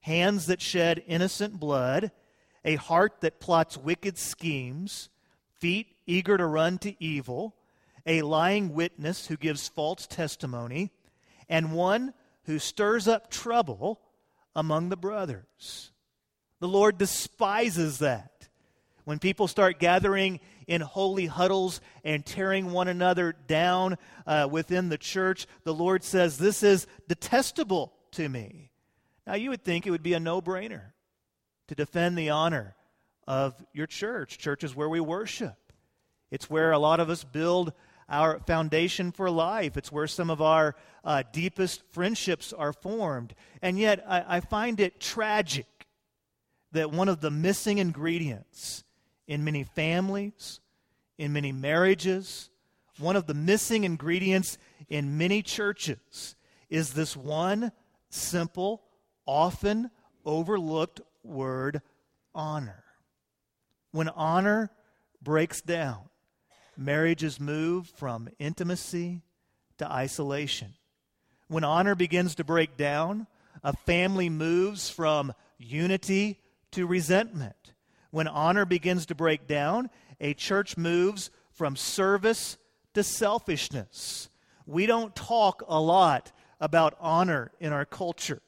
hands 0.00 0.44
that 0.46 0.60
shed 0.60 1.02
innocent 1.06 1.58
blood, 1.58 2.12
a 2.66 2.74
heart 2.76 3.22
that 3.22 3.40
plots 3.40 3.78
wicked 3.78 4.18
schemes, 4.18 5.08
feet 5.58 5.96
eager 6.06 6.36
to 6.36 6.44
run 6.44 6.76
to 6.76 6.94
evil, 7.02 7.56
a 8.04 8.20
lying 8.20 8.74
witness 8.74 9.26
who 9.26 9.36
gives 9.38 9.68
false 9.68 10.06
testimony, 10.06 10.90
and 11.48 11.72
one 11.72 12.12
who 12.44 12.58
stirs 12.58 13.08
up 13.08 13.30
trouble 13.30 13.98
among 14.54 14.90
the 14.90 14.96
brothers. 14.96 15.92
The 16.58 16.68
Lord 16.68 16.98
despises 16.98 18.00
that. 18.00 18.48
When 19.04 19.18
people 19.18 19.48
start 19.48 19.80
gathering 19.80 20.40
in 20.70 20.80
holy 20.80 21.26
huddles 21.26 21.80
and 22.04 22.24
tearing 22.24 22.70
one 22.70 22.86
another 22.86 23.34
down 23.48 23.98
uh, 24.24 24.48
within 24.50 24.88
the 24.88 24.96
church, 24.96 25.48
the 25.64 25.74
Lord 25.74 26.04
says, 26.04 26.38
This 26.38 26.62
is 26.62 26.86
detestable 27.08 27.92
to 28.12 28.28
me. 28.28 28.70
Now, 29.26 29.34
you 29.34 29.50
would 29.50 29.64
think 29.64 29.84
it 29.84 29.90
would 29.90 30.02
be 30.02 30.14
a 30.14 30.20
no 30.20 30.40
brainer 30.40 30.92
to 31.66 31.74
defend 31.74 32.16
the 32.16 32.30
honor 32.30 32.76
of 33.26 33.54
your 33.72 33.88
church. 33.88 34.38
Church 34.38 34.62
is 34.62 34.74
where 34.74 34.88
we 34.88 35.00
worship, 35.00 35.72
it's 36.30 36.48
where 36.48 36.70
a 36.70 36.78
lot 36.78 37.00
of 37.00 37.10
us 37.10 37.24
build 37.24 37.72
our 38.08 38.38
foundation 38.40 39.12
for 39.12 39.30
life. 39.30 39.76
It's 39.76 39.92
where 39.92 40.08
some 40.08 40.30
of 40.30 40.40
our 40.40 40.74
uh, 41.04 41.24
deepest 41.32 41.82
friendships 41.90 42.52
are 42.52 42.72
formed. 42.72 43.34
And 43.60 43.78
yet, 43.78 44.04
I, 44.06 44.36
I 44.36 44.40
find 44.40 44.80
it 44.80 45.00
tragic 45.00 45.66
that 46.72 46.92
one 46.92 47.08
of 47.08 47.20
the 47.20 47.30
missing 47.30 47.78
ingredients 47.78 48.84
in 49.30 49.44
many 49.44 49.62
families, 49.62 50.58
in 51.16 51.32
many 51.32 51.52
marriages, 51.52 52.50
one 52.98 53.14
of 53.14 53.28
the 53.28 53.32
missing 53.32 53.84
ingredients 53.84 54.58
in 54.88 55.16
many 55.16 55.40
churches 55.40 56.34
is 56.68 56.94
this 56.94 57.16
one 57.16 57.70
simple, 58.08 58.82
often 59.26 59.88
overlooked 60.26 61.00
word 61.22 61.80
honor. 62.34 62.82
When 63.92 64.08
honor 64.08 64.68
breaks 65.22 65.60
down, 65.60 66.08
marriages 66.76 67.38
move 67.38 67.86
from 67.86 68.28
intimacy 68.40 69.22
to 69.78 69.88
isolation. 69.88 70.74
When 71.46 71.62
honor 71.62 71.94
begins 71.94 72.34
to 72.34 72.44
break 72.44 72.76
down, 72.76 73.28
a 73.62 73.76
family 73.76 74.28
moves 74.28 74.90
from 74.90 75.32
unity 75.56 76.40
to 76.72 76.84
resentment. 76.84 77.74
When 78.10 78.28
honor 78.28 78.64
begins 78.64 79.06
to 79.06 79.14
break 79.14 79.46
down, 79.46 79.90
a 80.20 80.34
church 80.34 80.76
moves 80.76 81.30
from 81.52 81.76
service 81.76 82.58
to 82.94 83.02
selfishness. 83.02 84.28
We 84.66 84.86
don't 84.86 85.14
talk 85.14 85.62
a 85.68 85.80
lot 85.80 86.32
about 86.60 86.96
honor 87.00 87.52
in 87.60 87.72
our 87.72 87.84
culture, 87.84 88.42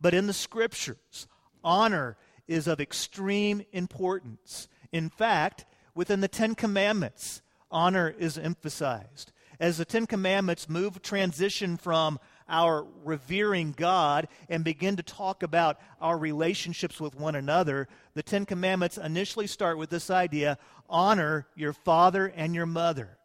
but 0.00 0.14
in 0.14 0.26
the 0.26 0.32
scriptures, 0.32 1.26
honor 1.62 2.16
is 2.48 2.66
of 2.66 2.80
extreme 2.80 3.62
importance. 3.72 4.68
In 4.92 5.08
fact, 5.08 5.64
within 5.94 6.20
the 6.20 6.28
Ten 6.28 6.54
Commandments, 6.54 7.42
honor 7.70 8.14
is 8.18 8.38
emphasized. 8.38 9.32
As 9.58 9.78
the 9.78 9.84
Ten 9.84 10.06
Commandments 10.06 10.68
move 10.68 11.02
transition 11.02 11.76
from 11.76 12.18
our 12.50 12.86
revering 13.04 13.72
God 13.72 14.28
and 14.48 14.62
begin 14.62 14.96
to 14.96 15.02
talk 15.02 15.42
about 15.42 15.78
our 16.00 16.18
relationships 16.18 17.00
with 17.00 17.14
one 17.14 17.36
another, 17.36 17.88
the 18.14 18.22
Ten 18.22 18.44
Commandments 18.44 18.98
initially 18.98 19.46
start 19.46 19.78
with 19.78 19.88
this 19.88 20.10
idea 20.10 20.58
honor 20.88 21.46
your 21.54 21.72
father 21.72 22.26
and 22.34 22.54
your 22.54 22.66
mother, 22.66 23.16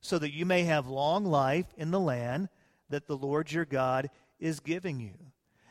so 0.00 0.18
that 0.18 0.32
you 0.32 0.46
may 0.46 0.64
have 0.64 0.88
long 0.88 1.26
life 1.26 1.66
in 1.76 1.90
the 1.90 2.00
land 2.00 2.48
that 2.88 3.06
the 3.06 3.16
Lord 3.16 3.52
your 3.52 3.66
God 3.66 4.10
is 4.38 4.60
giving 4.60 4.98
you. 4.98 5.14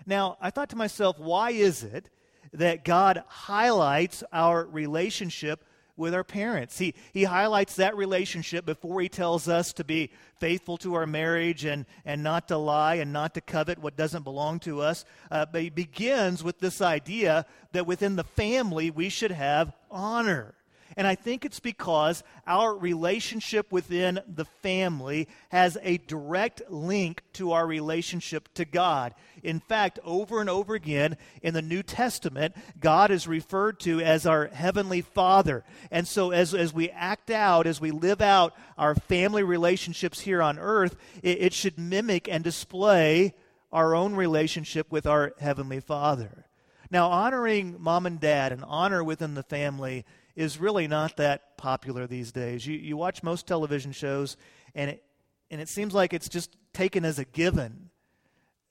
Now, 0.05 0.38
I 0.39 0.51
thought 0.51 0.69
to 0.69 0.75
myself, 0.75 1.19
why 1.19 1.51
is 1.51 1.83
it 1.83 2.09
that 2.53 2.85
God 2.85 3.23
highlights 3.27 4.23
our 4.31 4.65
relationship 4.65 5.65
with 6.00 6.15
our 6.15 6.24
parents. 6.24 6.79
He, 6.79 6.96
he 7.13 7.25
highlights 7.25 7.75
that 7.75 7.96
relationship 7.96 8.65
before 8.65 9.01
he 9.01 9.10
tells 9.10 9.48
us 9.48 9.74
to 9.74 9.84
be 9.84 10.10
faithful 10.38 10.77
to 10.77 10.96
our 10.96 11.06
marriage 11.06 11.65
and, 11.65 11.86
and 12.06 12.24
not 12.24 12.48
to 12.48 12.58
lie 12.58 12.96
and 12.96 13.13
not 13.13 13.34
to 13.34 13.41
covet 13.41 13.77
what 13.77 13.98
doesn't 13.98 14.24
belong 14.24 14.60
to 14.62 14.82
us. 14.82 15.06
Uh, 15.29 15.46
but 15.46 15.62
he 15.62 15.70
begins 15.70 16.44
with 16.44 16.60
this 16.60 16.82
idea 16.82 17.46
that 17.74 17.86
within 17.86 18.15
the 18.15 18.24
family 18.24 18.89
we 18.89 19.10
should 19.10 19.32
have 19.32 19.74
honor. 19.91 20.56
And 20.98 21.08
I 21.08 21.15
think 21.15 21.46
it's 21.46 21.60
because 21.60 22.24
our 22.48 22.75
relationship 22.75 23.72
within 23.72 24.19
the 24.27 24.46
family 24.46 25.27
has 25.50 25.77
a 25.81 25.98
direct 25.98 26.62
link 26.69 27.22
to 27.34 27.51
our 27.51 27.65
relationship 27.65 28.50
to 28.55 28.65
God. 28.65 29.13
In 29.43 29.60
fact, 29.60 30.00
over 30.03 30.41
and 30.41 30.50
over 30.50 30.75
again 30.75 31.17
in 31.41 31.53
the 31.53 31.62
New 31.62 31.84
Testament, 31.84 32.55
God 32.79 33.12
is 33.12 33.27
referred 33.27 33.79
to 33.81 34.01
as 34.01 34.25
our 34.25 34.48
Heavenly 34.48 35.01
Father. 35.01 35.63
And 35.91 36.08
so, 36.08 36.31
as, 36.31 36.53
as 36.53 36.74
we 36.74 36.89
act 36.89 37.31
out, 37.31 37.67
as 37.67 37.79
we 37.79 37.91
live 37.91 38.22
out 38.22 38.55
our 38.77 38.96
family 38.96 39.43
relationships 39.43 40.22
here 40.22 40.41
on 40.41 40.60
earth, 40.60 40.96
it, 41.24 41.41
it 41.41 41.53
should 41.53 41.77
mimic 41.77 42.27
and 42.27 42.43
display 42.43 43.34
our 43.72 43.96
own 43.96 44.15
relationship 44.15 44.91
with 44.91 45.05
our 45.05 45.34
Heavenly 45.39 45.79
Father. 45.79 46.46
Now, 46.91 47.10
honoring 47.10 47.75
mom 47.79 48.08
and 48.08 48.19
dad 48.19 48.51
and 48.51 48.63
honor 48.65 49.03
within 49.03 49.36
the 49.36 49.43
family 49.43 50.05
is 50.36 50.59
really 50.59 50.88
not 50.88 51.17
that 51.17 51.57
popular 51.57 52.07
these 52.07 52.31
days. 52.31 52.65
You, 52.65 52.77
you 52.77 52.98
watch 52.98 53.24
most 53.24 53.48
television 53.48 53.91
shows, 53.91 54.38
and 54.75 54.91
it, 54.91 55.03
and 55.51 55.59
it 55.59 55.69
seems 55.69 55.93
like 55.93 56.13
it's 56.13 56.29
just 56.29 56.55
taken 56.74 57.03
as 57.05 57.19
a 57.19 57.25
given 57.25 57.89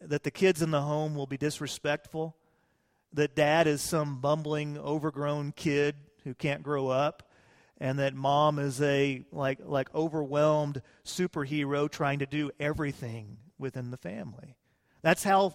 that 0.00 0.22
the 0.22 0.30
kids 0.30 0.62
in 0.62 0.70
the 0.70 0.82
home 0.82 1.14
will 1.14 1.26
be 1.26 1.36
disrespectful, 1.36 2.36
that 3.12 3.34
dad 3.34 3.66
is 3.66 3.82
some 3.82 4.20
bumbling, 4.20 4.78
overgrown 4.78 5.52
kid 5.52 5.96
who 6.24 6.34
can't 6.34 6.62
grow 6.62 6.88
up, 6.88 7.30
and 7.78 7.98
that 7.98 8.14
mom 8.14 8.58
is 8.58 8.80
a 8.82 9.24
like 9.32 9.58
like 9.64 9.92
overwhelmed 9.94 10.82
superhero 11.04 11.90
trying 11.90 12.18
to 12.18 12.26
do 12.26 12.50
everything 12.58 13.38
within 13.58 13.90
the 13.90 13.96
family. 13.96 14.56
That's 15.02 15.24
how 15.24 15.54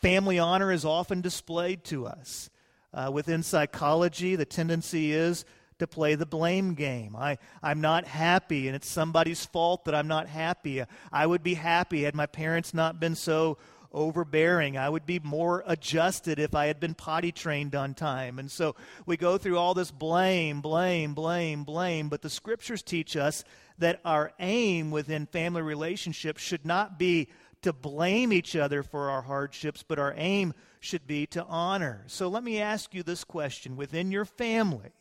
family 0.00 0.38
honor 0.38 0.70
is 0.72 0.84
often 0.84 1.20
displayed 1.20 1.84
to 1.84 2.06
us. 2.06 2.48
Uh, 2.94 3.10
within 3.10 3.42
psychology, 3.42 4.36
the 4.36 4.44
tendency 4.44 5.12
is 5.12 5.44
to 5.78 5.86
play 5.86 6.14
the 6.14 6.26
blame 6.26 6.74
game. 6.74 7.16
I, 7.16 7.38
I'm 7.60 7.80
not 7.80 8.04
happy, 8.04 8.68
and 8.68 8.76
it's 8.76 8.88
somebody's 8.88 9.44
fault 9.44 9.86
that 9.86 9.94
I'm 9.94 10.06
not 10.06 10.28
happy. 10.28 10.84
I 11.12 11.26
would 11.26 11.42
be 11.42 11.54
happy 11.54 12.04
had 12.04 12.14
my 12.14 12.26
parents 12.26 12.72
not 12.72 13.00
been 13.00 13.16
so 13.16 13.58
overbearing. 13.92 14.76
I 14.76 14.88
would 14.88 15.06
be 15.06 15.20
more 15.20 15.62
adjusted 15.66 16.38
if 16.38 16.54
I 16.54 16.66
had 16.66 16.80
been 16.80 16.94
potty 16.94 17.32
trained 17.32 17.74
on 17.74 17.94
time. 17.94 18.38
And 18.38 18.50
so 18.50 18.74
we 19.06 19.16
go 19.16 19.38
through 19.38 19.58
all 19.58 19.74
this 19.74 19.90
blame, 19.90 20.60
blame, 20.60 21.14
blame, 21.14 21.64
blame. 21.64 22.08
But 22.08 22.22
the 22.22 22.30
scriptures 22.30 22.82
teach 22.82 23.16
us 23.16 23.44
that 23.78 24.00
our 24.04 24.32
aim 24.38 24.90
within 24.90 25.26
family 25.26 25.62
relationships 25.62 26.42
should 26.42 26.66
not 26.66 26.98
be 26.98 27.28
to 27.62 27.72
blame 27.72 28.32
each 28.32 28.56
other 28.56 28.82
for 28.82 29.10
our 29.10 29.22
hardships, 29.22 29.82
but 29.82 29.98
our 29.98 30.12
aim 30.16 30.54
should 30.84 31.06
be 31.06 31.26
to 31.26 31.44
honor. 31.44 32.04
So 32.06 32.28
let 32.28 32.44
me 32.44 32.60
ask 32.60 32.94
you 32.94 33.02
this 33.02 33.24
question 33.24 33.76
within 33.76 34.12
your 34.12 34.24
family, 34.24 34.92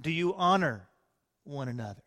do 0.00 0.10
you 0.10 0.34
honor 0.34 0.88
one 1.44 1.68
another? 1.68 2.02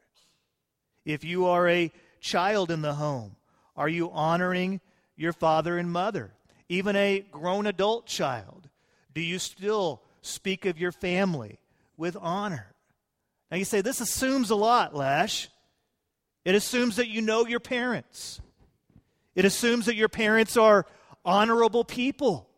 If 1.06 1.24
you 1.24 1.46
are 1.46 1.70
a 1.70 1.92
child 2.20 2.72
in 2.72 2.82
the 2.82 2.96
home, 2.96 3.36
are 3.76 3.90
you 3.90 4.10
honoring 4.12 4.82
your 5.16 5.34
father 5.34 5.78
and 5.78 5.92
mother? 5.92 6.34
Even 6.70 6.96
a 6.96 7.26
grown 7.32 7.68
adult 7.68 8.08
child, 8.08 8.70
do 9.14 9.22
you 9.22 9.38
still 9.38 10.02
speak 10.22 10.66
of 10.66 10.80
your 10.80 10.92
family 10.92 11.60
with 11.98 12.18
honor? 12.20 12.74
Now 13.52 13.58
you 13.58 13.66
say, 13.66 13.82
this 13.82 14.02
assumes 14.02 14.50
a 14.50 14.56
lot, 14.56 14.96
Lash. 14.96 15.50
It 16.44 16.56
assumes 16.56 16.96
that 16.96 17.08
you 17.08 17.22
know 17.22 17.46
your 17.46 17.60
parents. 17.60 18.42
It 19.36 19.46
assumes 19.46 19.86
that 19.86 19.96
your 19.96 20.10
parents 20.10 20.58
are 20.58 20.86
honorable 21.24 21.84
people. 21.84 22.50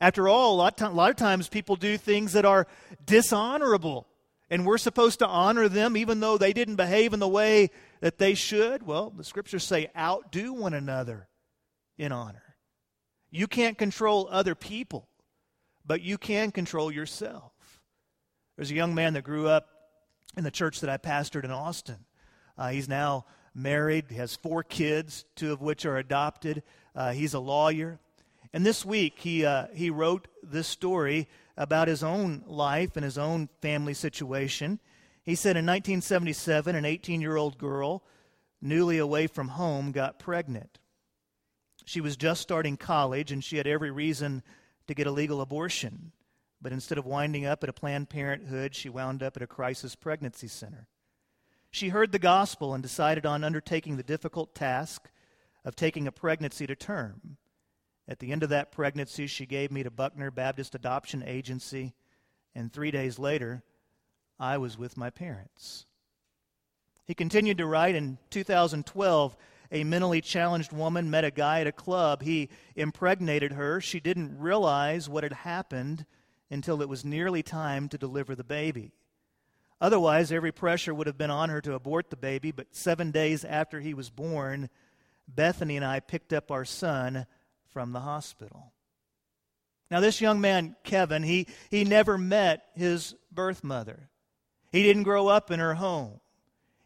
After 0.00 0.28
all, 0.28 0.54
a 0.54 0.56
lot, 0.56 0.80
a 0.80 0.88
lot 0.90 1.10
of 1.10 1.16
times 1.16 1.48
people 1.48 1.76
do 1.76 1.96
things 1.96 2.32
that 2.34 2.44
are 2.44 2.66
dishonorable, 3.04 4.06
and 4.48 4.64
we're 4.64 4.78
supposed 4.78 5.18
to 5.18 5.26
honor 5.26 5.68
them 5.68 5.96
even 5.96 6.20
though 6.20 6.38
they 6.38 6.52
didn't 6.52 6.76
behave 6.76 7.12
in 7.12 7.20
the 7.20 7.28
way 7.28 7.70
that 8.00 8.18
they 8.18 8.34
should. 8.34 8.84
Well, 8.84 9.10
the 9.10 9.24
scriptures 9.24 9.64
say, 9.64 9.90
outdo 9.96 10.52
one 10.52 10.74
another 10.74 11.28
in 11.96 12.12
honor. 12.12 12.42
You 13.30 13.46
can't 13.46 13.76
control 13.76 14.28
other 14.30 14.54
people, 14.54 15.08
but 15.84 16.00
you 16.00 16.16
can 16.16 16.52
control 16.52 16.92
yourself. 16.92 17.52
There's 18.56 18.70
a 18.70 18.76
young 18.76 18.94
man 18.94 19.14
that 19.14 19.24
grew 19.24 19.48
up 19.48 19.68
in 20.36 20.44
the 20.44 20.50
church 20.50 20.80
that 20.80 20.90
I 20.90 20.96
pastored 20.96 21.44
in 21.44 21.50
Austin. 21.50 22.04
Uh, 22.56 22.68
he's 22.68 22.88
now 22.88 23.26
married, 23.54 24.10
has 24.12 24.36
four 24.36 24.62
kids, 24.62 25.24
two 25.34 25.52
of 25.52 25.60
which 25.60 25.84
are 25.84 25.96
adopted. 25.96 26.62
Uh, 26.94 27.12
he's 27.12 27.34
a 27.34 27.40
lawyer. 27.40 27.98
And 28.52 28.64
this 28.64 28.84
week, 28.84 29.20
he, 29.20 29.44
uh, 29.44 29.66
he 29.74 29.90
wrote 29.90 30.28
this 30.42 30.66
story 30.66 31.28
about 31.56 31.88
his 31.88 32.02
own 32.02 32.44
life 32.46 32.96
and 32.96 33.04
his 33.04 33.18
own 33.18 33.48
family 33.60 33.94
situation. 33.94 34.80
He 35.22 35.34
said 35.34 35.56
in 35.56 35.66
1977, 35.66 36.74
an 36.74 36.84
18 36.84 37.20
year 37.20 37.36
old 37.36 37.58
girl, 37.58 38.04
newly 38.60 38.98
away 38.98 39.26
from 39.26 39.48
home, 39.48 39.92
got 39.92 40.18
pregnant. 40.18 40.78
She 41.84 42.00
was 42.00 42.16
just 42.16 42.42
starting 42.42 42.76
college 42.76 43.32
and 43.32 43.42
she 43.42 43.56
had 43.56 43.66
every 43.66 43.90
reason 43.90 44.42
to 44.86 44.94
get 44.94 45.06
a 45.06 45.10
legal 45.10 45.40
abortion. 45.40 46.12
But 46.60 46.72
instead 46.72 46.98
of 46.98 47.06
winding 47.06 47.46
up 47.46 47.62
at 47.62 47.68
a 47.68 47.72
Planned 47.72 48.10
Parenthood, 48.10 48.74
she 48.74 48.88
wound 48.88 49.22
up 49.22 49.36
at 49.36 49.42
a 49.42 49.46
crisis 49.46 49.94
pregnancy 49.94 50.48
center. 50.48 50.88
She 51.70 51.90
heard 51.90 52.12
the 52.12 52.18
gospel 52.18 52.74
and 52.74 52.82
decided 52.82 53.24
on 53.24 53.44
undertaking 53.44 53.96
the 53.96 54.02
difficult 54.02 54.54
task 54.54 55.10
of 55.64 55.76
taking 55.76 56.06
a 56.06 56.12
pregnancy 56.12 56.66
to 56.66 56.74
term. 56.74 57.37
At 58.08 58.20
the 58.20 58.32
end 58.32 58.42
of 58.42 58.48
that 58.48 58.72
pregnancy, 58.72 59.26
she 59.26 59.44
gave 59.44 59.70
me 59.70 59.82
to 59.82 59.90
Buckner 59.90 60.30
Baptist 60.30 60.74
Adoption 60.74 61.22
Agency, 61.22 61.92
and 62.54 62.72
three 62.72 62.90
days 62.90 63.18
later, 63.18 63.62
I 64.40 64.56
was 64.56 64.78
with 64.78 64.96
my 64.96 65.10
parents. 65.10 65.84
He 67.04 67.14
continued 67.14 67.58
to 67.58 67.66
write 67.66 67.94
in 67.94 68.16
2012. 68.30 69.36
A 69.70 69.84
mentally 69.84 70.22
challenged 70.22 70.72
woman 70.72 71.10
met 71.10 71.24
a 71.24 71.30
guy 71.30 71.60
at 71.60 71.66
a 71.66 71.72
club. 71.72 72.22
He 72.22 72.48
impregnated 72.74 73.52
her. 73.52 73.82
She 73.82 74.00
didn't 74.00 74.38
realize 74.38 75.10
what 75.10 75.24
had 75.24 75.34
happened 75.34 76.06
until 76.50 76.80
it 76.80 76.88
was 76.88 77.04
nearly 77.04 77.42
time 77.42 77.90
to 77.90 77.98
deliver 77.98 78.34
the 78.34 78.44
baby. 78.44 78.92
Otherwise, 79.82 80.32
every 80.32 80.50
pressure 80.52 80.94
would 80.94 81.06
have 81.06 81.18
been 81.18 81.30
on 81.30 81.50
her 81.50 81.60
to 81.60 81.74
abort 81.74 82.08
the 82.08 82.16
baby, 82.16 82.52
but 82.52 82.74
seven 82.74 83.10
days 83.10 83.44
after 83.44 83.80
he 83.80 83.92
was 83.92 84.08
born, 84.08 84.70
Bethany 85.28 85.76
and 85.76 85.84
I 85.84 86.00
picked 86.00 86.32
up 86.32 86.50
our 86.50 86.64
son 86.64 87.26
from 87.78 87.92
the 87.92 88.00
hospital. 88.00 88.72
Now, 89.88 90.00
this 90.00 90.20
young 90.20 90.40
man, 90.40 90.74
Kevin, 90.82 91.22
he, 91.22 91.46
he 91.70 91.84
never 91.84 92.18
met 92.18 92.64
his 92.74 93.14
birth 93.30 93.62
mother. 93.62 94.08
He 94.72 94.82
didn't 94.82 95.04
grow 95.04 95.28
up 95.28 95.52
in 95.52 95.60
her 95.60 95.74
home. 95.74 96.18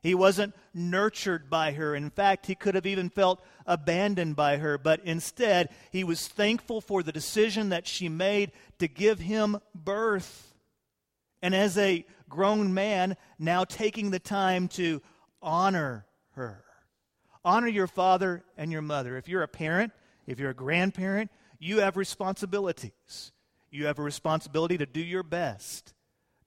He 0.02 0.14
wasn't 0.14 0.54
nurtured 0.74 1.48
by 1.48 1.72
her. 1.72 1.94
In 1.94 2.10
fact, 2.10 2.44
he 2.44 2.54
could 2.54 2.74
have 2.74 2.84
even 2.84 3.08
felt 3.08 3.42
abandoned 3.66 4.36
by 4.36 4.58
her, 4.58 4.76
but 4.76 5.00
instead, 5.02 5.70
he 5.90 6.04
was 6.04 6.28
thankful 6.28 6.82
for 6.82 7.02
the 7.02 7.10
decision 7.10 7.70
that 7.70 7.86
she 7.86 8.10
made 8.10 8.52
to 8.78 8.86
give 8.86 9.18
him 9.18 9.60
birth. 9.74 10.52
And 11.40 11.54
as 11.54 11.78
a 11.78 12.04
grown 12.28 12.74
man, 12.74 13.16
now 13.38 13.64
taking 13.64 14.10
the 14.10 14.20
time 14.20 14.68
to 14.68 15.00
honor 15.40 16.04
her. 16.32 16.62
Honor 17.46 17.68
your 17.68 17.86
father 17.86 18.44
and 18.58 18.70
your 18.70 18.82
mother. 18.82 19.16
If 19.16 19.26
you're 19.26 19.42
a 19.42 19.48
parent, 19.48 19.94
if 20.26 20.38
you're 20.38 20.50
a 20.50 20.54
grandparent, 20.54 21.30
you 21.58 21.80
have 21.80 21.96
responsibilities. 21.96 23.32
You 23.70 23.86
have 23.86 23.98
a 23.98 24.02
responsibility 24.02 24.78
to 24.78 24.86
do 24.86 25.00
your 25.00 25.22
best 25.22 25.94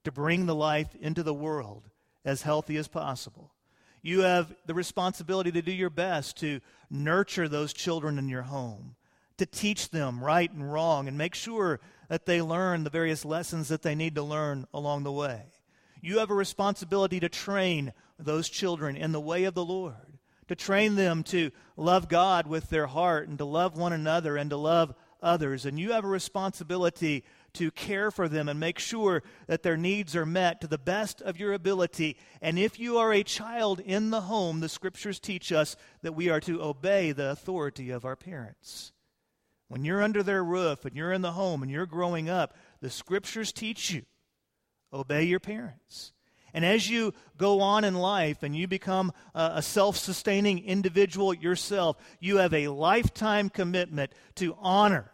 to 0.04 0.12
bring 0.12 0.46
the 0.46 0.54
life 0.54 0.94
into 1.00 1.24
the 1.24 1.34
world 1.34 1.90
as 2.24 2.42
healthy 2.42 2.76
as 2.76 2.86
possible. 2.86 3.52
You 4.02 4.20
have 4.20 4.54
the 4.64 4.74
responsibility 4.74 5.50
to 5.50 5.62
do 5.62 5.72
your 5.72 5.90
best 5.90 6.36
to 6.38 6.60
nurture 6.88 7.48
those 7.48 7.72
children 7.72 8.18
in 8.18 8.28
your 8.28 8.42
home, 8.42 8.94
to 9.38 9.46
teach 9.46 9.90
them 9.90 10.22
right 10.22 10.48
and 10.52 10.72
wrong, 10.72 11.08
and 11.08 11.18
make 11.18 11.34
sure 11.34 11.80
that 12.08 12.24
they 12.24 12.40
learn 12.40 12.84
the 12.84 12.90
various 12.90 13.24
lessons 13.24 13.66
that 13.66 13.82
they 13.82 13.96
need 13.96 14.14
to 14.14 14.22
learn 14.22 14.66
along 14.72 15.02
the 15.02 15.10
way. 15.10 15.42
You 16.00 16.20
have 16.20 16.30
a 16.30 16.34
responsibility 16.34 17.18
to 17.18 17.28
train 17.28 17.92
those 18.16 18.48
children 18.48 18.96
in 18.96 19.10
the 19.10 19.20
way 19.20 19.42
of 19.42 19.54
the 19.54 19.64
Lord 19.64 20.05
to 20.48 20.54
train 20.54 20.94
them 20.94 21.22
to 21.24 21.50
love 21.76 22.08
God 22.08 22.46
with 22.46 22.68
their 22.70 22.86
heart 22.86 23.28
and 23.28 23.38
to 23.38 23.44
love 23.44 23.76
one 23.76 23.92
another 23.92 24.36
and 24.36 24.50
to 24.50 24.56
love 24.56 24.94
others. 25.22 25.66
And 25.66 25.78
you 25.78 25.92
have 25.92 26.04
a 26.04 26.08
responsibility 26.08 27.24
to 27.54 27.70
care 27.70 28.10
for 28.10 28.28
them 28.28 28.48
and 28.48 28.60
make 28.60 28.78
sure 28.78 29.22
that 29.46 29.62
their 29.62 29.76
needs 29.76 30.14
are 30.14 30.26
met 30.26 30.60
to 30.60 30.66
the 30.66 30.78
best 30.78 31.22
of 31.22 31.38
your 31.38 31.52
ability. 31.52 32.16
And 32.40 32.58
if 32.58 32.78
you 32.78 32.98
are 32.98 33.12
a 33.12 33.22
child 33.22 33.80
in 33.80 34.10
the 34.10 34.22
home, 34.22 34.60
the 34.60 34.68
scriptures 34.68 35.18
teach 35.18 35.52
us 35.52 35.76
that 36.02 36.14
we 36.14 36.28
are 36.28 36.40
to 36.40 36.62
obey 36.62 37.12
the 37.12 37.30
authority 37.30 37.90
of 37.90 38.04
our 38.04 38.16
parents. 38.16 38.92
When 39.68 39.84
you're 39.84 40.02
under 40.02 40.22
their 40.22 40.44
roof 40.44 40.84
and 40.84 40.94
you're 40.94 41.12
in 41.12 41.22
the 41.22 41.32
home 41.32 41.62
and 41.62 41.70
you're 41.70 41.86
growing 41.86 42.28
up, 42.28 42.54
the 42.80 42.90
scriptures 42.90 43.52
teach 43.52 43.90
you 43.90 44.02
obey 44.92 45.24
your 45.24 45.40
parents. 45.40 46.12
And 46.56 46.64
as 46.64 46.88
you 46.88 47.12
go 47.36 47.60
on 47.60 47.84
in 47.84 47.94
life 47.94 48.42
and 48.42 48.56
you 48.56 48.66
become 48.66 49.12
a, 49.34 49.60
self 49.60 49.98
sustaining 49.98 50.64
individual 50.64 51.34
yourself, 51.34 51.98
you 52.18 52.38
have 52.38 52.54
a 52.54 52.68
lifetime 52.68 53.50
commitment 53.50 54.10
to 54.36 54.56
honor 54.58 55.12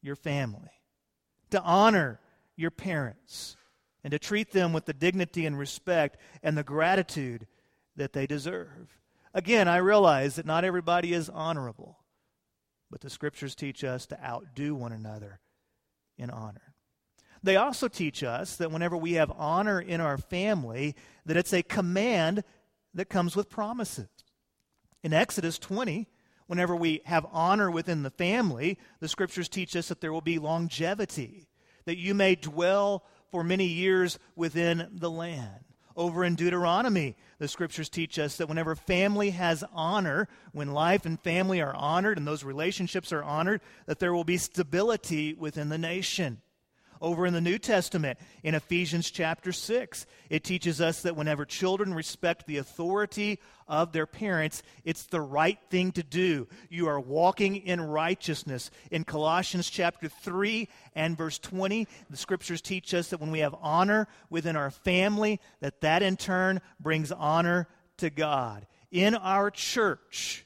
your 0.00 0.14
family, 0.14 0.70
to 1.50 1.60
honor 1.60 2.20
your 2.56 2.70
parents, 2.70 3.56
and 4.04 4.12
to 4.12 4.20
treat 4.20 4.52
them 4.52 4.72
with 4.72 4.84
the 4.84 4.92
dignity 4.92 5.46
and 5.46 5.58
respect 5.58 6.16
and 6.44 6.56
the 6.56 6.62
gratitude 6.62 7.48
that 7.96 8.12
they 8.12 8.28
deserve. 8.28 9.00
Again, 9.34 9.66
I 9.66 9.78
realize 9.78 10.36
that 10.36 10.46
not 10.46 10.64
everybody 10.64 11.12
is 11.12 11.28
honorable, 11.28 11.98
but 12.88 13.00
the 13.00 13.10
scriptures 13.10 13.56
teach 13.56 13.82
us 13.82 14.06
to 14.06 14.24
outdo 14.24 14.76
one 14.76 14.92
another 14.92 15.40
in 16.16 16.30
honor. 16.30 16.69
They 17.42 17.56
also 17.56 17.88
teach 17.88 18.22
us 18.22 18.56
that 18.56 18.70
whenever 18.70 18.96
we 18.96 19.14
have 19.14 19.32
honor 19.36 19.80
in 19.80 20.00
our 20.00 20.18
family, 20.18 20.94
that 21.24 21.36
it's 21.36 21.52
a 21.52 21.62
command 21.62 22.44
that 22.94 23.08
comes 23.08 23.34
with 23.34 23.48
promises. 23.48 24.08
In 25.02 25.12
Exodus 25.12 25.58
20, 25.58 26.06
whenever 26.46 26.76
we 26.76 27.00
have 27.06 27.26
honor 27.32 27.70
within 27.70 28.02
the 28.02 28.10
family, 28.10 28.78
the 29.00 29.08
scriptures 29.08 29.48
teach 29.48 29.74
us 29.74 29.88
that 29.88 30.00
there 30.00 30.12
will 30.12 30.20
be 30.20 30.38
longevity, 30.38 31.48
that 31.86 31.96
you 31.96 32.14
may 32.14 32.34
dwell 32.34 33.04
for 33.30 33.42
many 33.42 33.66
years 33.66 34.18
within 34.36 34.88
the 34.92 35.10
land. 35.10 35.64
Over 35.96 36.24
in 36.24 36.34
Deuteronomy, 36.34 37.16
the 37.38 37.48
scriptures 37.48 37.88
teach 37.88 38.18
us 38.18 38.36
that 38.36 38.48
whenever 38.48 38.74
family 38.74 39.30
has 39.30 39.64
honor, 39.72 40.28
when 40.52 40.72
life 40.72 41.06
and 41.06 41.20
family 41.20 41.60
are 41.60 41.74
honored 41.74 42.18
and 42.18 42.26
those 42.26 42.44
relationships 42.44 43.12
are 43.12 43.22
honored, 43.22 43.60
that 43.86 43.98
there 43.98 44.12
will 44.12 44.24
be 44.24 44.36
stability 44.36 45.34
within 45.34 45.68
the 45.68 45.78
nation 45.78 46.42
over 47.00 47.26
in 47.26 47.32
the 47.32 47.40
New 47.40 47.58
Testament 47.58 48.18
in 48.42 48.54
Ephesians 48.54 49.10
chapter 49.10 49.52
6. 49.52 50.06
It 50.28 50.44
teaches 50.44 50.80
us 50.80 51.02
that 51.02 51.16
whenever 51.16 51.44
children 51.44 51.94
respect 51.94 52.46
the 52.46 52.58
authority 52.58 53.40
of 53.66 53.92
their 53.92 54.06
parents, 54.06 54.62
it's 54.84 55.04
the 55.04 55.20
right 55.20 55.58
thing 55.70 55.92
to 55.92 56.02
do. 56.02 56.48
You 56.68 56.88
are 56.88 57.00
walking 57.00 57.56
in 57.56 57.80
righteousness. 57.80 58.70
In 58.90 59.04
Colossians 59.04 59.70
chapter 59.70 60.08
3 60.08 60.68
and 60.94 61.16
verse 61.16 61.38
20, 61.38 61.86
the 62.10 62.16
scriptures 62.16 62.60
teach 62.60 62.92
us 62.92 63.08
that 63.08 63.20
when 63.20 63.30
we 63.30 63.38
have 63.40 63.54
honor 63.60 64.08
within 64.28 64.56
our 64.56 64.70
family, 64.70 65.40
that 65.60 65.80
that 65.80 66.02
in 66.02 66.16
turn 66.16 66.60
brings 66.78 67.12
honor 67.12 67.68
to 67.98 68.10
God. 68.10 68.66
In 68.90 69.14
our 69.14 69.50
church, 69.50 70.44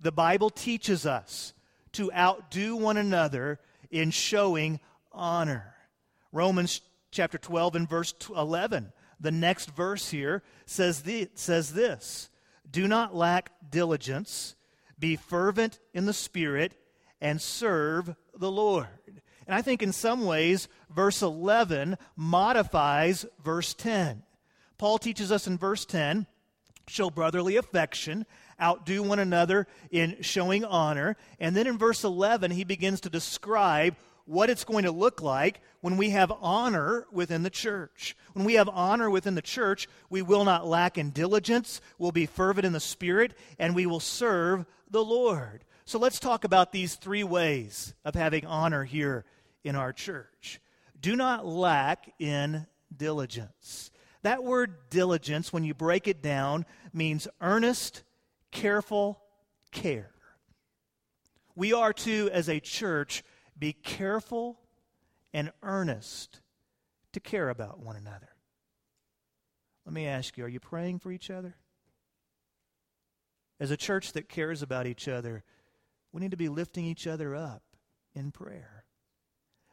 the 0.00 0.12
Bible 0.12 0.50
teaches 0.50 1.06
us 1.06 1.54
to 1.92 2.12
outdo 2.12 2.76
one 2.76 2.96
another 2.96 3.58
in 3.90 4.10
showing 4.10 4.80
honor. 5.12 5.75
Romans 6.36 6.82
chapter 7.10 7.38
12 7.38 7.76
and 7.76 7.88
verse 7.88 8.14
11. 8.28 8.92
The 9.18 9.30
next 9.30 9.70
verse 9.70 10.10
here 10.10 10.42
says, 10.66 11.02
the, 11.02 11.30
says 11.34 11.72
this 11.72 12.28
Do 12.70 12.86
not 12.86 13.16
lack 13.16 13.50
diligence, 13.70 14.54
be 14.98 15.16
fervent 15.16 15.78
in 15.94 16.04
the 16.04 16.12
Spirit, 16.12 16.74
and 17.20 17.40
serve 17.40 18.14
the 18.36 18.50
Lord. 18.50 18.86
And 19.46 19.54
I 19.54 19.62
think 19.62 19.82
in 19.82 19.92
some 19.92 20.26
ways, 20.26 20.68
verse 20.94 21.22
11 21.22 21.96
modifies 22.16 23.24
verse 23.42 23.72
10. 23.72 24.22
Paul 24.76 24.98
teaches 24.98 25.32
us 25.32 25.46
in 25.46 25.56
verse 25.56 25.86
10 25.86 26.26
show 26.88 27.10
brotherly 27.10 27.56
affection, 27.56 28.26
outdo 28.62 29.02
one 29.02 29.18
another 29.18 29.66
in 29.90 30.16
showing 30.20 30.64
honor. 30.64 31.16
And 31.40 31.56
then 31.56 31.66
in 31.66 31.78
verse 31.78 32.04
11, 32.04 32.52
he 32.52 32.62
begins 32.62 33.00
to 33.00 33.10
describe 33.10 33.96
what 34.26 34.50
it's 34.50 34.64
going 34.64 34.84
to 34.84 34.90
look 34.90 35.22
like 35.22 35.60
when 35.80 35.96
we 35.96 36.10
have 36.10 36.32
honor 36.40 37.06
within 37.10 37.42
the 37.42 37.50
church. 37.50 38.16
When 38.34 38.44
we 38.44 38.54
have 38.54 38.68
honor 38.68 39.08
within 39.08 39.36
the 39.36 39.42
church, 39.42 39.88
we 40.10 40.20
will 40.20 40.44
not 40.44 40.66
lack 40.66 40.98
in 40.98 41.10
diligence, 41.10 41.80
we'll 41.98 42.12
be 42.12 42.26
fervent 42.26 42.66
in 42.66 42.72
the 42.72 42.80
Spirit, 42.80 43.34
and 43.58 43.74
we 43.74 43.86
will 43.86 44.00
serve 44.00 44.66
the 44.90 45.04
Lord. 45.04 45.64
So 45.84 45.98
let's 45.98 46.18
talk 46.18 46.44
about 46.44 46.72
these 46.72 46.96
three 46.96 47.22
ways 47.22 47.94
of 48.04 48.16
having 48.16 48.44
honor 48.44 48.84
here 48.84 49.24
in 49.62 49.76
our 49.76 49.92
church. 49.92 50.60
Do 51.00 51.14
not 51.14 51.46
lack 51.46 52.12
in 52.18 52.66
diligence. 52.94 53.92
That 54.22 54.42
word 54.42 54.90
diligence, 54.90 55.52
when 55.52 55.62
you 55.62 55.74
break 55.74 56.08
it 56.08 56.20
down, 56.20 56.66
means 56.92 57.28
earnest, 57.40 58.02
careful 58.50 59.20
care. 59.70 60.10
We 61.54 61.72
are 61.72 61.92
to, 61.92 62.28
as 62.32 62.48
a 62.48 62.58
church, 62.58 63.22
be 63.58 63.72
careful 63.72 64.58
and 65.32 65.52
earnest 65.62 66.40
to 67.12 67.20
care 67.20 67.48
about 67.48 67.80
one 67.80 67.96
another. 67.96 68.28
Let 69.84 69.92
me 69.94 70.06
ask 70.06 70.36
you 70.36 70.44
are 70.44 70.48
you 70.48 70.60
praying 70.60 70.98
for 70.98 71.12
each 71.12 71.30
other? 71.30 71.56
As 73.58 73.70
a 73.70 73.76
church 73.76 74.12
that 74.12 74.28
cares 74.28 74.62
about 74.62 74.86
each 74.86 75.08
other, 75.08 75.42
we 76.12 76.20
need 76.20 76.32
to 76.32 76.36
be 76.36 76.48
lifting 76.48 76.84
each 76.84 77.06
other 77.06 77.34
up 77.34 77.62
in 78.14 78.30
prayer. 78.30 78.84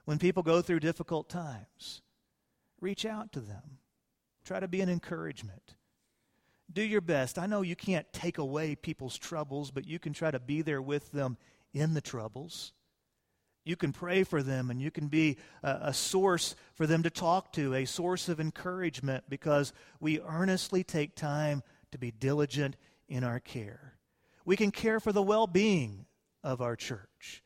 When 0.05 0.19
people 0.19 0.43
go 0.43 0.61
through 0.61 0.81
difficult 0.81 1.29
times, 1.29 2.01
reach 2.79 3.05
out 3.05 3.31
to 3.33 3.39
them. 3.39 3.79
Try 4.45 4.59
to 4.59 4.67
be 4.67 4.81
an 4.81 4.89
encouragement. 4.89 5.75
Do 6.71 6.81
your 6.81 7.01
best. 7.01 7.37
I 7.37 7.45
know 7.45 7.61
you 7.61 7.75
can't 7.75 8.11
take 8.11 8.37
away 8.37 8.75
people's 8.75 9.17
troubles, 9.17 9.71
but 9.71 9.87
you 9.87 9.99
can 9.99 10.13
try 10.13 10.31
to 10.31 10.39
be 10.39 10.61
there 10.61 10.81
with 10.81 11.11
them 11.11 11.37
in 11.73 11.93
the 11.93 12.01
troubles. 12.01 12.73
You 13.65 13.75
can 13.75 13.93
pray 13.93 14.23
for 14.23 14.43
them 14.43 14.69
and 14.69 14.81
you 14.81 14.91
can 14.91 15.07
be 15.07 15.37
a, 15.63 15.79
a, 15.83 15.93
source 15.93 16.55
for 16.73 16.85
them 16.85 17.03
to 17.03 17.09
talk 17.09 17.53
to, 17.53 17.73
a 17.73 17.85
source 17.85 18.27
of 18.27 18.39
encouragement 18.39 19.23
because 19.29 19.71
we 20.01 20.19
earnestly 20.19 20.83
take 20.83 21.15
time 21.15 21.63
to 21.91 21.97
be 21.97 22.11
diligent 22.11 22.75
in 23.07 23.23
our 23.23 23.39
care. 23.39 23.93
We 24.45 24.57
can 24.57 24.71
care 24.71 24.99
for 24.99 25.13
the 25.13 25.21
well 25.21 25.47
being 25.47 26.05
of 26.43 26.61
our 26.61 26.75
church, 26.75 27.41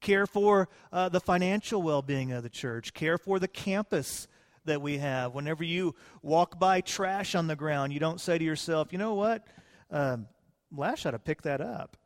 care 0.00 0.26
for 0.26 0.70
uh, 0.90 1.10
the 1.10 1.20
financial 1.20 1.82
well 1.82 2.00
being 2.00 2.32
of 2.32 2.42
the 2.42 2.48
church, 2.48 2.94
care 2.94 3.18
for 3.18 3.38
the 3.38 3.48
campus 3.48 4.26
that 4.64 4.80
we 4.80 4.98
have. 4.98 5.34
Whenever 5.34 5.64
you 5.64 5.94
walk 6.22 6.58
by 6.58 6.80
trash 6.80 7.34
on 7.34 7.46
the 7.46 7.56
ground, 7.56 7.92
you 7.92 8.00
don't 8.00 8.20
say 8.20 8.38
to 8.38 8.44
yourself, 8.44 8.92
you 8.92 8.98
know 8.98 9.14
what? 9.14 9.46
Um, 9.90 10.28
Lash 10.74 11.06
ought 11.06 11.12
to 11.12 11.18
pick 11.18 11.42
that 11.42 11.60
up. 11.60 11.96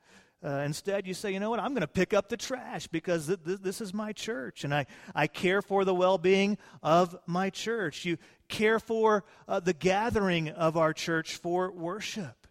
Uh, 0.45 0.63
instead, 0.67 1.07
you 1.07 1.15
say, 1.15 1.33
you 1.33 1.39
know 1.39 1.51
what, 1.51 1.61
I'm 1.61 1.71
going 1.71 1.83
to 1.83 1.87
pick 1.87 2.13
up 2.13 2.29
the 2.29 2.37
trash 2.37 2.89
because 2.89 3.29
th- 3.29 3.45
th- 3.45 3.61
this 3.61 3.81
is 3.81 3.95
my 3.95 4.13
church 4.13 4.65
and 4.65 4.75
I, 4.75 4.87
I 5.15 5.29
care 5.29 5.63
for 5.63 5.85
the 5.85 5.95
well 5.95 6.19
being 6.19 6.59
of 6.83 7.17
my 7.27 7.49
church. 7.49 8.05
You 8.05 8.19
care 8.49 8.81
for 8.81 9.25
uh, 9.47 9.61
the 9.61 9.73
gathering 9.73 10.49
of 10.49 10.77
our 10.77 10.93
church 10.93 11.37
for 11.37 11.71
worship, 11.71 12.49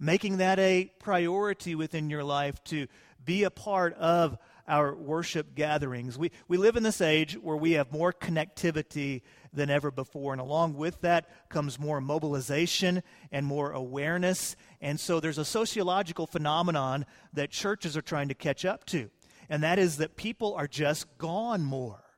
making 0.00 0.38
that 0.38 0.58
a 0.58 0.90
priority 0.98 1.76
within 1.76 2.10
your 2.10 2.24
life 2.24 2.62
to 2.64 2.88
be 3.24 3.44
a 3.44 3.50
part 3.50 3.94
of 3.94 4.36
our 4.66 4.94
worship 4.94 5.54
gatherings. 5.54 6.18
We, 6.18 6.30
we 6.46 6.58
live 6.58 6.76
in 6.76 6.82
this 6.82 7.00
age 7.00 7.34
where 7.34 7.56
we 7.56 7.72
have 7.72 7.90
more 7.90 8.12
connectivity 8.12 9.22
than 9.52 9.70
ever 9.70 9.90
before. 9.90 10.32
And 10.32 10.40
along 10.40 10.74
with 10.74 11.00
that 11.00 11.28
comes 11.48 11.78
more 11.78 12.00
mobilization 12.00 13.02
and 13.32 13.46
more 13.46 13.72
awareness. 13.72 14.56
And 14.80 14.98
so 15.00 15.20
there's 15.20 15.38
a 15.38 15.44
sociological 15.44 16.26
phenomenon 16.26 17.06
that 17.32 17.50
churches 17.50 17.96
are 17.96 18.02
trying 18.02 18.28
to 18.28 18.34
catch 18.34 18.64
up 18.64 18.84
to, 18.86 19.10
and 19.48 19.62
that 19.62 19.78
is 19.78 19.96
that 19.96 20.16
people 20.16 20.54
are 20.54 20.68
just 20.68 21.18
gone 21.18 21.64
more. 21.64 22.08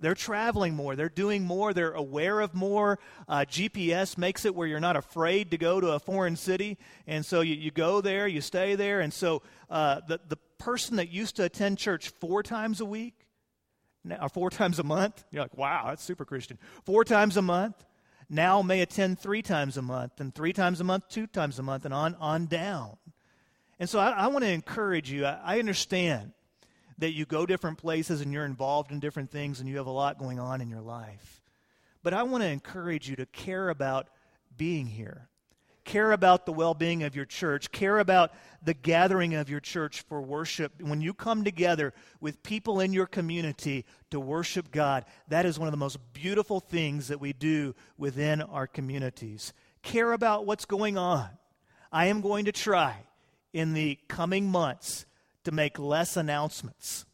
They're 0.00 0.14
traveling 0.14 0.74
more. 0.74 0.96
They're 0.96 1.08
doing 1.08 1.44
more. 1.44 1.72
They're 1.72 1.92
aware 1.92 2.40
of 2.40 2.54
more. 2.54 2.98
Uh, 3.26 3.46
GPS 3.48 4.18
makes 4.18 4.44
it 4.44 4.54
where 4.54 4.66
you're 4.66 4.78
not 4.80 4.96
afraid 4.96 5.52
to 5.52 5.56
go 5.56 5.80
to 5.80 5.92
a 5.92 5.98
foreign 5.98 6.36
city. 6.36 6.76
And 7.06 7.24
so 7.24 7.40
you, 7.40 7.54
you 7.54 7.70
go 7.70 8.02
there, 8.02 8.28
you 8.28 8.42
stay 8.42 8.74
there. 8.74 9.00
And 9.00 9.14
so 9.14 9.40
uh, 9.70 10.02
the, 10.06 10.20
the 10.28 10.36
person 10.58 10.96
that 10.96 11.08
used 11.08 11.36
to 11.36 11.44
attend 11.44 11.78
church 11.78 12.10
four 12.10 12.42
times 12.42 12.80
a 12.80 12.84
week 12.84 13.14
or 14.20 14.28
four 14.28 14.50
times 14.50 14.78
a 14.78 14.82
month. 14.82 15.24
You're 15.30 15.42
like, 15.42 15.56
wow, 15.56 15.86
that's 15.88 16.02
super 16.02 16.24
Christian. 16.24 16.58
Four 16.84 17.04
times 17.04 17.36
a 17.36 17.42
month. 17.42 17.82
Now 18.34 18.62
may 18.62 18.80
attend 18.80 19.20
three 19.20 19.42
times 19.42 19.76
a 19.76 19.82
month, 19.82 20.20
and 20.20 20.34
three 20.34 20.52
times 20.52 20.80
a 20.80 20.84
month, 20.84 21.08
two 21.08 21.28
times 21.28 21.60
a 21.60 21.62
month, 21.62 21.84
and 21.84 21.94
on, 21.94 22.16
on 22.16 22.46
down. 22.46 22.96
And 23.78 23.88
so 23.88 24.00
I, 24.00 24.10
I 24.10 24.26
want 24.26 24.44
to 24.44 24.50
encourage 24.50 25.08
you. 25.08 25.24
I, 25.24 25.40
I 25.44 25.58
understand 25.60 26.32
that 26.98 27.12
you 27.12 27.26
go 27.26 27.46
different 27.46 27.78
places 27.78 28.20
and 28.20 28.32
you're 28.32 28.44
involved 28.44 28.90
in 28.90 28.98
different 28.98 29.30
things 29.30 29.60
and 29.60 29.68
you 29.68 29.76
have 29.76 29.86
a 29.86 29.92
lot 29.92 30.18
going 30.18 30.40
on 30.40 30.60
in 30.60 30.68
your 30.68 30.80
life. 30.80 31.42
But 32.02 32.12
I 32.12 32.24
want 32.24 32.42
to 32.42 32.48
encourage 32.48 33.08
you 33.08 33.14
to 33.16 33.26
care 33.26 33.68
about 33.68 34.08
being 34.56 34.86
here 34.86 35.28
care 35.84 36.12
about 36.12 36.46
the 36.46 36.52
well 36.52 36.74
being 36.74 37.02
of 37.02 37.14
your 37.14 37.24
church, 37.24 37.70
care 37.70 37.98
about 37.98 38.32
the 38.62 38.74
gathering 38.74 39.34
of 39.34 39.48
your 39.48 39.60
church 39.60 40.02
for 40.02 40.20
worship. 40.20 40.72
When 40.80 41.00
you 41.00 41.14
come 41.14 41.44
together 41.44 41.92
with 42.20 42.42
people 42.42 42.80
in 42.80 42.92
your 42.92 43.06
community 43.06 43.84
to 44.10 44.18
worship 44.18 44.70
God, 44.70 45.04
that 45.28 45.46
is 45.46 45.58
one 45.58 45.68
of 45.68 45.72
the 45.72 45.78
most 45.78 45.98
beautiful 46.12 46.60
things 46.60 47.08
that 47.08 47.20
we 47.20 47.32
do 47.32 47.74
within 47.98 48.42
our 48.42 48.66
communities. 48.66 49.52
Care 49.82 50.12
about 50.12 50.46
what's 50.46 50.64
going 50.64 50.96
on. 50.96 51.28
I 51.92 52.06
am 52.06 52.20
going 52.20 52.46
to 52.46 52.52
try 52.52 52.96
in 53.52 53.72
the 53.72 53.98
coming 54.08 54.50
months 54.50 55.06
to 55.44 55.52
make 55.52 55.78
less 55.78 56.16
announcements. 56.16 57.04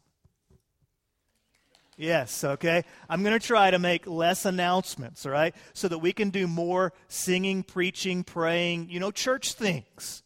Yes, 2.01 2.43
okay? 2.43 2.83
I'm 3.07 3.21
going 3.21 3.39
to 3.39 3.45
try 3.45 3.69
to 3.69 3.77
make 3.77 4.07
less 4.07 4.45
announcements, 4.45 5.23
all 5.23 5.31
right? 5.31 5.53
So 5.73 5.87
that 5.87 5.99
we 5.99 6.13
can 6.13 6.31
do 6.31 6.47
more 6.47 6.93
singing, 7.07 7.61
preaching, 7.61 8.23
praying, 8.23 8.89
you 8.89 8.99
know, 8.99 9.11
church 9.11 9.53
things. 9.53 10.23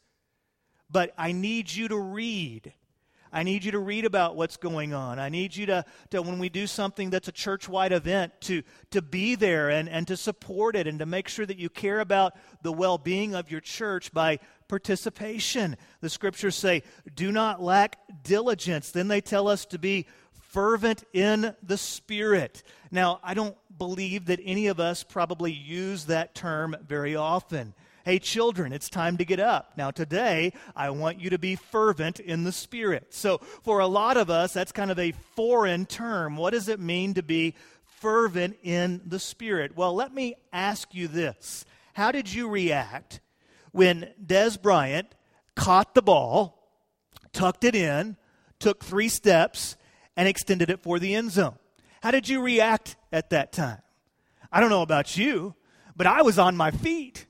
But 0.90 1.14
I 1.18 1.34
need 1.34 1.70
you 1.70 1.90
to 1.90 1.98
read. 1.98 2.72
I 3.30 3.44
need 3.44 3.66
you 3.66 3.74
to 3.74 3.80
read 3.80 4.06
about 4.06 4.38
what's 4.38 4.56
going 4.56 4.94
on. 4.94 5.20
I 5.20 5.28
need 5.28 5.54
you 5.54 5.66
to, 5.66 5.84
to 6.12 6.22
when 6.22 6.40
we 6.40 6.48
do 6.48 6.66
something 6.66 7.10
that's 7.10 7.28
a 7.28 7.34
church 7.34 7.68
wide 7.68 7.92
event, 7.92 8.32
to, 8.44 8.64
to 8.92 9.02
be 9.02 9.36
there 9.36 9.70
and, 9.70 9.90
and 9.90 10.08
to 10.08 10.16
support 10.16 10.78
it 10.78 10.88
and 10.88 11.00
to 11.00 11.06
make 11.06 11.28
sure 11.28 11.46
that 11.46 11.58
you 11.58 11.70
care 11.70 12.00
about 12.00 12.38
the 12.62 12.72
well 12.72 12.98
being 12.98 13.36
of 13.36 13.52
your 13.52 13.60
church 13.60 14.14
by 14.14 14.40
participation. 14.70 15.76
The 16.00 16.10
scriptures 16.10 16.56
say, 16.56 16.84
do 17.14 17.34
not 17.34 17.62
lack 17.62 17.98
diligence. 18.24 18.92
Then 18.92 19.10
they 19.10 19.20
tell 19.20 19.50
us 19.50 19.66
to 19.66 19.78
be 19.78 20.08
fervent 20.56 21.04
in 21.12 21.54
the 21.62 21.78
Spirit. 21.78 22.64
Now, 22.90 23.20
I 23.22 23.34
don't 23.34 23.58
believe 23.78 24.28
that 24.28 24.40
any 24.42 24.68
of 24.68 24.80
us 24.80 25.04
probably 25.04 25.52
use 25.52 26.06
that 26.06 26.34
term 26.34 26.78
very 26.88 27.14
often. 27.14 27.74
Hey, 28.06 28.20
children, 28.20 28.72
it's 28.72 28.88
time 28.90 29.18
to 29.18 29.26
get 29.26 29.42
up. 29.42 29.74
Now, 29.76 29.92
today, 29.92 30.54
I 30.74 30.92
want 30.92 31.20
you 31.20 31.32
to 31.32 31.38
be 31.38 31.58
fervent 31.58 32.22
in 32.22 32.46
the 32.46 32.54
Spirit. 32.54 33.14
So, 33.14 33.40
for 33.64 33.80
a 33.80 33.86
lot 33.86 34.16
of 34.16 34.30
us, 34.30 34.54
that's 34.54 34.72
kind 34.72 34.92
of 34.92 34.98
a 34.98 35.12
foreign 35.36 35.86
term. 35.86 36.38
What 36.38 36.54
does 36.54 36.70
it 36.70 36.80
mean 36.80 37.16
to 37.16 37.24
be 37.24 37.56
fervent 37.84 38.56
in 38.64 39.02
the 39.06 39.20
Spirit? 39.20 39.76
Well, 39.76 39.94
let 39.94 40.14
me 40.14 40.36
ask 40.54 40.96
you 40.96 41.10
this 41.10 41.66
How 41.96 42.14
did 42.14 42.34
you 42.34 42.48
react 42.48 43.20
when 43.74 44.10
Dez 44.26 44.62
Bryant 44.62 45.10
caught 45.58 45.96
the 45.96 46.02
ball, 46.02 46.72
tucked 47.34 47.66
it 47.66 47.76
in, 47.76 48.16
took 48.58 48.86
three 48.86 49.10
steps, 49.10 49.76
and 50.16 50.28
extended 50.28 50.70
it 50.70 50.82
for 50.82 51.00
the 51.00 51.16
end 51.16 51.32
zone. 51.32 51.56
How 52.02 52.12
did 52.12 52.30
you 52.30 52.42
react 52.42 52.96
at 53.12 53.30
that 53.32 53.52
time? 53.52 53.80
I 54.52 54.60
don't 54.60 54.70
know 54.70 54.84
about 54.84 55.18
you, 55.18 55.56
but 55.96 56.08
I 56.08 56.22
was 56.22 56.40
on 56.40 56.56
my 56.56 56.72
feet. 56.72 57.26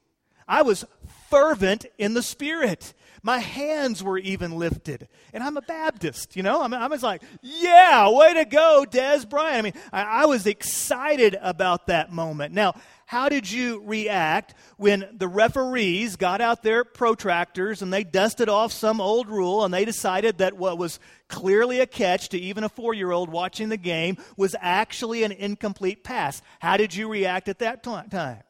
I 0.48 0.62
was 0.62 0.86
fervent 1.30 1.86
in 1.98 2.14
the 2.14 2.22
spirit. 2.22 2.94
My 3.24 3.40
hands 3.40 4.04
were 4.04 4.20
even 4.20 4.52
lifted. 4.60 5.08
And 5.34 5.44
I'm 5.44 5.58
a 5.58 5.62
Baptist, 5.62 6.36
you 6.36 6.44
know? 6.44 6.62
I, 6.62 6.68
mean, 6.68 6.80
I 6.80 6.88
was 6.88 7.02
like, 7.02 7.24
yeah, 7.42 8.10
way 8.10 8.36
to 8.36 8.46
go, 8.46 8.86
Dez 8.88 9.28
Bryant. 9.28 9.58
I 9.58 9.62
mean, 9.62 9.74
I, 9.92 10.04
I 10.04 10.26
was 10.26 10.46
excited 10.46 11.36
about 11.42 11.88
that 11.88 12.12
moment. 12.12 12.54
Now, 12.54 12.76
how 13.06 13.30
did 13.30 13.50
you 13.50 13.84
react 13.86 14.56
when 14.78 15.08
the 15.16 15.28
referees 15.28 16.16
got 16.16 16.42
out 16.42 16.64
their 16.64 16.84
protractors 16.84 17.84
and 17.84 17.94
they 17.94 18.04
dusted 18.04 18.50
off 18.50 18.72
some 18.72 19.00
old 19.00 19.30
rule 19.30 19.64
and 19.64 19.74
they 19.74 19.86
decided 19.86 20.40
that 20.40 20.54
what 20.54 20.80
was 20.80 21.00
clearly 21.28 21.80
a 21.80 21.86
catch 21.86 22.30
to 22.30 22.40
even 22.40 22.64
a 22.64 22.70
four 22.70 22.96
year 22.96 23.12
old 23.12 23.30
watching 23.30 23.70
the 23.70 23.78
game 23.78 24.18
was 24.38 24.56
actually 24.60 25.24
an 25.24 25.32
incomplete 25.32 26.04
pass? 26.04 26.42
How 26.60 26.78
did 26.78 26.96
you 26.96 27.08
react 27.08 27.48
at 27.48 27.60
that 27.60 27.84
time? 27.84 28.42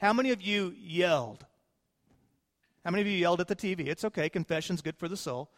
How 0.00 0.12
many 0.14 0.30
of 0.30 0.40
you 0.40 0.74
yelled? 0.78 1.44
How 2.84 2.90
many 2.90 3.02
of 3.02 3.08
you 3.08 3.18
yelled 3.18 3.42
at 3.42 3.48
the 3.48 3.56
TV? 3.56 3.88
It's 3.88 4.04
okay, 4.04 4.30
confession's 4.30 4.80
good 4.80 4.96
for 4.96 5.08
the 5.08 5.16
soul. 5.16 5.50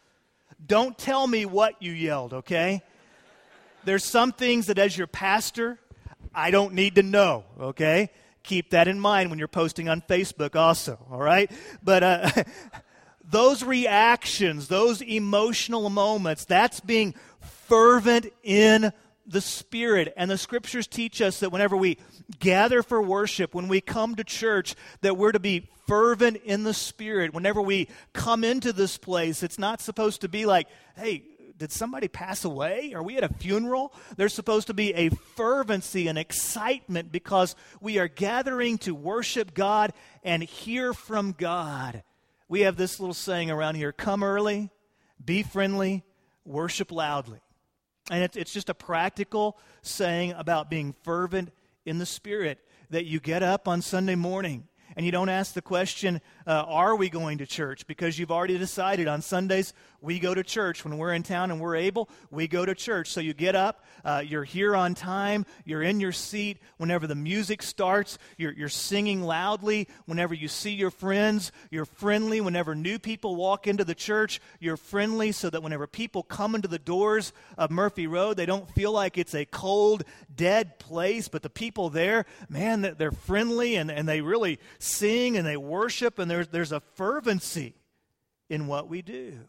Don't 0.65 0.97
tell 0.97 1.25
me 1.25 1.45
what 1.45 1.81
you 1.81 1.93
yelled, 1.93 2.33
okay? 2.33 2.81
There's 3.85 4.03
some 4.03 4.33
things 4.33 4.67
that, 4.67 4.77
as 4.77 4.97
your 4.97 5.07
pastor, 5.07 5.79
I 6.35 6.51
don't 6.51 6.73
need 6.73 6.95
to 6.95 7.03
know, 7.03 7.45
okay? 7.59 8.09
Keep 8.43 8.71
that 8.71 8.87
in 8.87 8.99
mind 8.99 9.29
when 9.29 9.39
you're 9.39 9.47
posting 9.47 9.89
on 9.89 10.01
Facebook, 10.01 10.55
also, 10.55 10.97
all 11.11 11.19
right? 11.19 11.51
But 11.83 12.03
uh, 12.03 12.29
those 13.23 13.63
reactions, 13.63 14.67
those 14.67 15.01
emotional 15.01 15.89
moments, 15.89 16.45
that's 16.45 16.79
being 16.79 17.13
fervent 17.39 18.27
in 18.43 18.91
the 19.25 19.41
Spirit. 19.41 20.13
And 20.17 20.29
the 20.29 20.37
scriptures 20.37 20.87
teach 20.87 21.21
us 21.21 21.39
that 21.39 21.51
whenever 21.51 21.77
we 21.77 21.97
gather 22.39 22.83
for 22.83 23.01
worship, 23.01 23.53
when 23.53 23.67
we 23.67 23.81
come 23.81 24.15
to 24.15 24.23
church, 24.23 24.75
that 25.01 25.17
we're 25.17 25.31
to 25.31 25.39
be 25.39 25.69
fervent 25.87 26.37
in 26.43 26.63
the 26.63 26.73
Spirit. 26.73 27.33
Whenever 27.33 27.61
we 27.61 27.87
come 28.13 28.43
into 28.43 28.73
this 28.73 28.97
place, 28.97 29.43
it's 29.43 29.59
not 29.59 29.81
supposed 29.81 30.21
to 30.21 30.29
be 30.29 30.45
like, 30.45 30.67
hey, 30.95 31.23
did 31.61 31.71
somebody 31.71 32.07
pass 32.07 32.43
away? 32.43 32.91
Are 32.95 33.03
we 33.03 33.17
at 33.17 33.23
a 33.23 33.29
funeral? 33.29 33.93
There's 34.17 34.33
supposed 34.33 34.65
to 34.65 34.73
be 34.73 34.95
a 34.95 35.09
fervency 35.09 36.07
and 36.07 36.17
excitement 36.17 37.11
because 37.11 37.55
we 37.79 37.99
are 37.99 38.07
gathering 38.07 38.79
to 38.79 38.95
worship 38.95 39.53
God 39.53 39.93
and 40.23 40.41
hear 40.41 40.91
from 40.91 41.33
God. 41.37 42.01
We 42.49 42.61
have 42.61 42.77
this 42.77 42.99
little 42.99 43.13
saying 43.13 43.51
around 43.51 43.75
here 43.75 43.91
come 43.91 44.23
early, 44.23 44.71
be 45.23 45.43
friendly, 45.43 46.03
worship 46.45 46.91
loudly. 46.91 47.41
And 48.09 48.23
it's, 48.23 48.35
it's 48.35 48.53
just 48.53 48.69
a 48.69 48.73
practical 48.73 49.59
saying 49.83 50.31
about 50.31 50.67
being 50.67 50.95
fervent 51.03 51.51
in 51.85 51.99
the 51.99 52.07
Spirit 52.07 52.57
that 52.89 53.05
you 53.05 53.19
get 53.19 53.43
up 53.43 53.67
on 53.67 53.83
Sunday 53.83 54.15
morning 54.15 54.67
And 54.95 55.05
you 55.05 55.11
don't 55.11 55.29
ask 55.29 55.53
the 55.53 55.61
question, 55.61 56.21
uh, 56.47 56.63
Are 56.67 56.95
we 56.95 57.09
going 57.09 57.39
to 57.39 57.45
church? 57.45 57.87
Because 57.87 58.17
you've 58.17 58.31
already 58.31 58.57
decided 58.57 59.07
on 59.07 59.21
Sundays, 59.21 59.73
we 60.01 60.19
go 60.19 60.33
to 60.33 60.43
church. 60.43 60.83
When 60.83 60.97
we're 60.97 61.13
in 61.13 61.21
town 61.21 61.51
and 61.51 61.61
we're 61.61 61.75
able, 61.75 62.09
we 62.31 62.47
go 62.47 62.65
to 62.65 62.73
church. 62.73 63.09
So 63.09 63.21
you 63.21 63.33
get 63.33 63.55
up, 63.55 63.85
uh, 64.03 64.23
you're 64.25 64.43
here 64.43 64.75
on 64.75 64.95
time, 64.95 65.45
you're 65.63 65.83
in 65.83 65.99
your 65.99 66.11
seat. 66.11 66.57
Whenever 66.77 67.05
the 67.05 67.15
music 67.15 67.61
starts, 67.61 68.17
you're, 68.37 68.51
you're 68.53 68.69
singing 68.69 69.21
loudly. 69.21 69.87
Whenever 70.05 70.33
you 70.33 70.47
see 70.47 70.71
your 70.71 70.89
friends, 70.89 71.51
you're 71.69 71.85
friendly. 71.85 72.41
Whenever 72.41 72.73
new 72.73 72.97
people 72.97 73.35
walk 73.35 73.67
into 73.67 73.85
the 73.85 73.93
church, 73.93 74.41
you're 74.59 74.77
friendly 74.77 75.31
so 75.31 75.51
that 75.51 75.61
whenever 75.61 75.85
people 75.85 76.23
come 76.23 76.55
into 76.55 76.67
the 76.67 76.79
doors 76.79 77.31
of 77.57 77.69
Murphy 77.69 78.07
Road, 78.07 78.37
they 78.37 78.47
don't 78.47 78.69
feel 78.71 78.91
like 78.91 79.19
it's 79.19 79.35
a 79.35 79.45
cold, 79.45 80.03
dead 80.35 80.79
place, 80.79 81.27
but 81.27 81.43
the 81.43 81.49
people 81.49 81.91
there, 81.91 82.25
man, 82.49 82.95
they're 82.97 83.11
friendly 83.11 83.75
and, 83.75 83.91
and 83.91 84.07
they 84.07 84.21
really 84.21 84.57
sing 84.79 85.37
and 85.37 85.45
they 85.45 85.57
worship, 85.57 86.17
and 86.17 86.30
there's, 86.31 86.47
there's 86.47 86.71
a 86.71 86.79
fervency 86.79 87.75
in 88.49 88.67
what 88.67 88.87
we 88.87 89.01
do. 89.01 89.39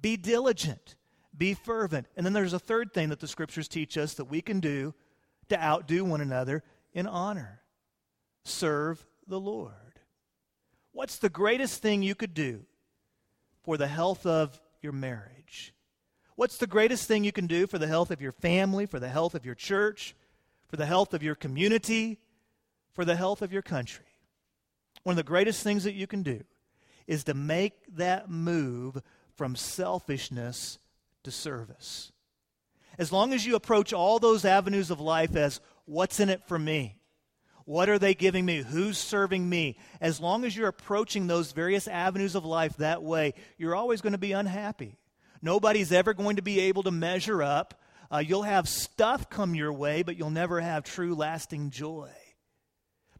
Be 0.00 0.16
diligent, 0.16 0.96
be 1.36 1.54
fervent. 1.54 2.06
And 2.16 2.24
then 2.24 2.32
there's 2.32 2.52
a 2.52 2.58
third 2.58 2.92
thing 2.94 3.08
that 3.08 3.20
the 3.20 3.28
scriptures 3.28 3.68
teach 3.68 3.98
us 3.98 4.14
that 4.14 4.26
we 4.26 4.40
can 4.40 4.60
do 4.60 4.94
to 5.48 5.62
outdo 5.62 6.04
one 6.04 6.20
another 6.20 6.62
in 6.92 7.06
honor 7.06 7.60
serve 8.44 9.04
the 9.26 9.40
Lord. 9.40 9.72
What's 10.92 11.18
the 11.18 11.28
greatest 11.28 11.82
thing 11.82 12.02
you 12.02 12.14
could 12.14 12.34
do 12.34 12.64
for 13.62 13.76
the 13.76 13.88
health 13.88 14.26
of 14.26 14.60
your 14.82 14.92
marriage? 14.92 15.74
What's 16.36 16.58
the 16.58 16.66
greatest 16.66 17.08
thing 17.08 17.24
you 17.24 17.32
can 17.32 17.46
do 17.46 17.66
for 17.66 17.78
the 17.78 17.86
health 17.86 18.10
of 18.10 18.20
your 18.20 18.32
family, 18.32 18.86
for 18.86 19.00
the 19.00 19.08
health 19.08 19.34
of 19.34 19.44
your 19.44 19.54
church, 19.54 20.14
for 20.68 20.76
the 20.76 20.86
health 20.86 21.14
of 21.14 21.22
your 21.22 21.34
community, 21.34 22.18
for 22.92 23.04
the 23.04 23.16
health 23.16 23.42
of 23.42 23.52
your 23.52 23.62
country? 23.62 24.04
One 25.04 25.12
of 25.12 25.16
the 25.16 25.22
greatest 25.22 25.62
things 25.62 25.84
that 25.84 25.94
you 25.94 26.06
can 26.06 26.22
do 26.22 26.42
is 27.06 27.24
to 27.24 27.34
make 27.34 27.74
that 27.96 28.28
move 28.28 29.00
from 29.36 29.54
selfishness 29.54 30.78
to 31.22 31.30
service. 31.30 32.12
As 32.98 33.12
long 33.12 33.32
as 33.32 33.44
you 33.44 33.56
approach 33.56 33.92
all 33.92 34.18
those 34.18 34.44
avenues 34.44 34.90
of 34.90 35.00
life 35.00 35.36
as 35.36 35.60
what's 35.84 36.20
in 36.20 36.30
it 36.30 36.46
for 36.46 36.58
me? 36.58 36.96
What 37.64 37.88
are 37.88 37.98
they 37.98 38.14
giving 38.14 38.44
me? 38.44 38.62
Who's 38.62 38.98
serving 38.98 39.48
me? 39.48 39.78
As 40.00 40.20
long 40.20 40.44
as 40.44 40.56
you're 40.56 40.68
approaching 40.68 41.26
those 41.26 41.52
various 41.52 41.88
avenues 41.88 42.34
of 42.34 42.44
life 42.44 42.76
that 42.76 43.02
way, 43.02 43.34
you're 43.56 43.74
always 43.74 44.00
going 44.00 44.12
to 44.12 44.18
be 44.18 44.32
unhappy. 44.32 44.98
Nobody's 45.40 45.92
ever 45.92 46.14
going 46.14 46.36
to 46.36 46.42
be 46.42 46.60
able 46.60 46.82
to 46.84 46.90
measure 46.90 47.42
up. 47.42 47.80
Uh, 48.10 48.18
you'll 48.18 48.42
have 48.42 48.68
stuff 48.68 49.28
come 49.30 49.54
your 49.54 49.72
way, 49.72 50.02
but 50.02 50.16
you'll 50.16 50.30
never 50.30 50.60
have 50.60 50.84
true, 50.84 51.14
lasting 51.14 51.70
joy. 51.70 52.10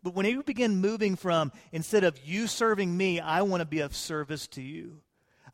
But 0.04 0.14
when 0.14 0.26
you 0.26 0.42
begin 0.42 0.82
moving 0.82 1.16
from, 1.16 1.50
instead 1.72 2.04
of 2.04 2.18
you 2.22 2.46
serving 2.46 2.94
me, 2.94 3.20
I 3.20 3.40
want 3.40 3.62
to 3.62 3.66
be 3.66 3.80
of 3.80 3.96
service 3.96 4.46
to 4.48 4.60
you. 4.62 5.00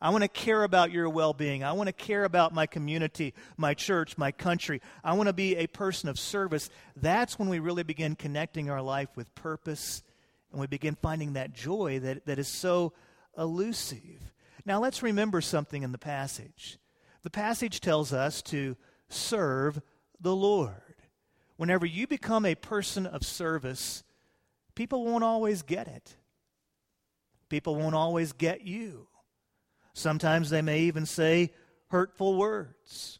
I 0.01 0.09
want 0.09 0.23
to 0.23 0.27
care 0.27 0.63
about 0.63 0.91
your 0.91 1.07
well 1.07 1.31
being. 1.31 1.63
I 1.63 1.71
want 1.71 1.87
to 1.87 1.93
care 1.93 2.25
about 2.25 2.53
my 2.53 2.65
community, 2.65 3.33
my 3.55 3.73
church, 3.73 4.17
my 4.17 4.31
country. 4.33 4.81
I 5.05 5.13
want 5.13 5.27
to 5.27 5.33
be 5.33 5.55
a 5.55 5.67
person 5.67 6.09
of 6.09 6.19
service. 6.19 6.69
That's 6.97 7.39
when 7.39 7.47
we 7.47 7.59
really 7.59 7.83
begin 7.83 8.15
connecting 8.15 8.69
our 8.69 8.81
life 8.81 9.09
with 9.15 9.33
purpose 9.35 10.03
and 10.51 10.59
we 10.59 10.67
begin 10.67 10.97
finding 11.01 11.33
that 11.33 11.53
joy 11.53 11.99
that, 11.99 12.25
that 12.25 12.37
is 12.37 12.49
so 12.49 12.91
elusive. 13.37 14.33
Now, 14.65 14.81
let's 14.81 15.01
remember 15.01 15.39
something 15.39 15.81
in 15.81 15.93
the 15.93 15.97
passage. 15.97 16.77
The 17.23 17.29
passage 17.29 17.79
tells 17.79 18.11
us 18.11 18.41
to 18.43 18.75
serve 19.07 19.81
the 20.19 20.35
Lord. 20.35 20.73
Whenever 21.55 21.85
you 21.85 22.05
become 22.05 22.45
a 22.45 22.55
person 22.55 23.05
of 23.05 23.25
service, 23.25 24.03
people 24.75 25.05
won't 25.05 25.23
always 25.23 25.61
get 25.61 25.87
it. 25.87 26.15
People 27.49 27.75
won't 27.75 27.95
always 27.95 28.33
get 28.33 28.61
you. 28.61 29.07
Sometimes 29.93 30.49
they 30.49 30.61
may 30.61 30.81
even 30.81 31.05
say 31.05 31.51
hurtful 31.89 32.37
words, 32.37 33.19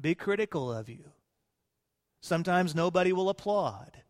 be 0.00 0.14
critical 0.14 0.72
of 0.72 0.88
you. 0.88 1.04
Sometimes 2.20 2.74
nobody 2.74 3.12
will 3.12 3.28
applaud. 3.28 4.02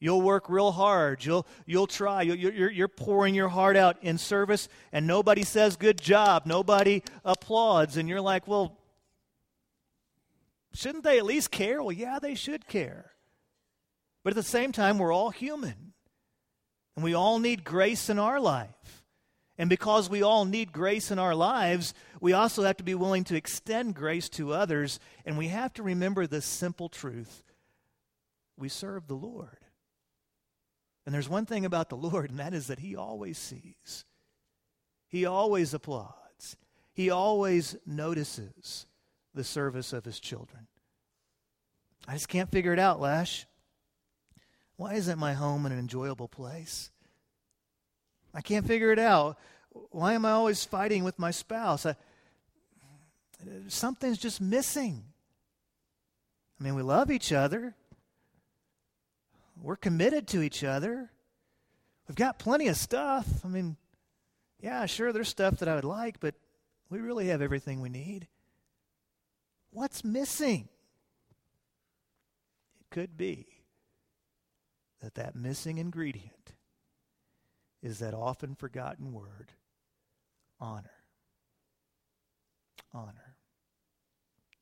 You'll 0.00 0.22
work 0.22 0.48
real 0.48 0.72
hard. 0.72 1.24
You'll, 1.24 1.46
you'll 1.64 1.86
try. 1.86 2.22
You're, 2.22 2.36
you're, 2.36 2.70
you're 2.70 2.88
pouring 2.88 3.36
your 3.36 3.48
heart 3.48 3.76
out 3.76 3.98
in 4.02 4.18
service, 4.18 4.68
and 4.90 5.06
nobody 5.06 5.44
says 5.44 5.76
good 5.76 6.00
job. 6.00 6.42
Nobody 6.44 7.04
applauds. 7.24 7.96
And 7.96 8.08
you're 8.08 8.20
like, 8.20 8.48
well, 8.48 8.80
shouldn't 10.74 11.04
they 11.04 11.18
at 11.18 11.24
least 11.24 11.52
care? 11.52 11.80
Well, 11.80 11.92
yeah, 11.92 12.18
they 12.20 12.34
should 12.34 12.66
care. 12.66 13.12
But 14.24 14.30
at 14.32 14.36
the 14.36 14.42
same 14.42 14.72
time, 14.72 14.98
we're 14.98 15.12
all 15.12 15.30
human. 15.30 15.91
And 16.96 17.04
we 17.04 17.14
all 17.14 17.38
need 17.38 17.64
grace 17.64 18.08
in 18.10 18.18
our 18.18 18.40
life. 18.40 19.02
And 19.58 19.68
because 19.70 20.08
we 20.10 20.22
all 20.22 20.44
need 20.44 20.72
grace 20.72 21.10
in 21.10 21.18
our 21.18 21.34
lives, 21.34 21.94
we 22.20 22.32
also 22.32 22.62
have 22.64 22.78
to 22.78 22.84
be 22.84 22.94
willing 22.94 23.24
to 23.24 23.36
extend 23.36 23.94
grace 23.94 24.28
to 24.30 24.52
others. 24.52 24.98
And 25.24 25.38
we 25.38 25.48
have 25.48 25.72
to 25.74 25.82
remember 25.82 26.26
this 26.26 26.44
simple 26.44 26.88
truth 26.88 27.42
we 28.58 28.68
serve 28.68 29.06
the 29.06 29.14
Lord. 29.14 29.58
And 31.04 31.14
there's 31.14 31.28
one 31.28 31.46
thing 31.46 31.64
about 31.64 31.88
the 31.88 31.96
Lord, 31.96 32.30
and 32.30 32.38
that 32.38 32.54
is 32.54 32.68
that 32.68 32.78
He 32.78 32.94
always 32.96 33.38
sees, 33.38 34.04
He 35.08 35.26
always 35.26 35.74
applauds, 35.74 36.56
He 36.92 37.10
always 37.10 37.76
notices 37.86 38.86
the 39.34 39.44
service 39.44 39.92
of 39.92 40.04
His 40.04 40.20
children. 40.20 40.68
I 42.06 42.14
just 42.14 42.28
can't 42.28 42.50
figure 42.50 42.72
it 42.72 42.78
out, 42.78 43.00
Lash. 43.00 43.46
Why 44.82 44.94
isn't 44.94 45.16
my 45.16 45.34
home 45.34 45.64
an 45.64 45.78
enjoyable 45.78 46.26
place? 46.26 46.90
I 48.34 48.40
can't 48.40 48.66
figure 48.66 48.90
it 48.90 48.98
out. 48.98 49.38
Why 49.92 50.14
am 50.14 50.24
I 50.24 50.32
always 50.32 50.64
fighting 50.64 51.04
with 51.04 51.20
my 51.20 51.30
spouse? 51.30 51.86
I, 51.86 51.94
something's 53.68 54.18
just 54.18 54.40
missing. 54.40 55.04
I 56.58 56.64
mean, 56.64 56.74
we 56.74 56.82
love 56.82 57.12
each 57.12 57.32
other, 57.32 57.76
we're 59.62 59.76
committed 59.76 60.26
to 60.28 60.42
each 60.42 60.64
other. 60.64 61.12
We've 62.08 62.16
got 62.16 62.40
plenty 62.40 62.66
of 62.66 62.76
stuff. 62.76 63.28
I 63.44 63.48
mean, 63.48 63.76
yeah, 64.58 64.86
sure, 64.86 65.12
there's 65.12 65.28
stuff 65.28 65.58
that 65.58 65.68
I 65.68 65.76
would 65.76 65.84
like, 65.84 66.18
but 66.18 66.34
we 66.90 66.98
really 66.98 67.28
have 67.28 67.40
everything 67.40 67.80
we 67.80 67.88
need. 67.88 68.26
What's 69.70 70.02
missing? 70.02 70.68
It 72.80 72.90
could 72.90 73.16
be 73.16 73.51
that 75.02 75.14
that 75.16 75.36
missing 75.36 75.78
ingredient 75.78 76.54
is 77.82 77.98
that 77.98 78.14
often 78.14 78.54
forgotten 78.54 79.12
word 79.12 79.52
honor. 80.60 80.90
Honor. 82.94 83.36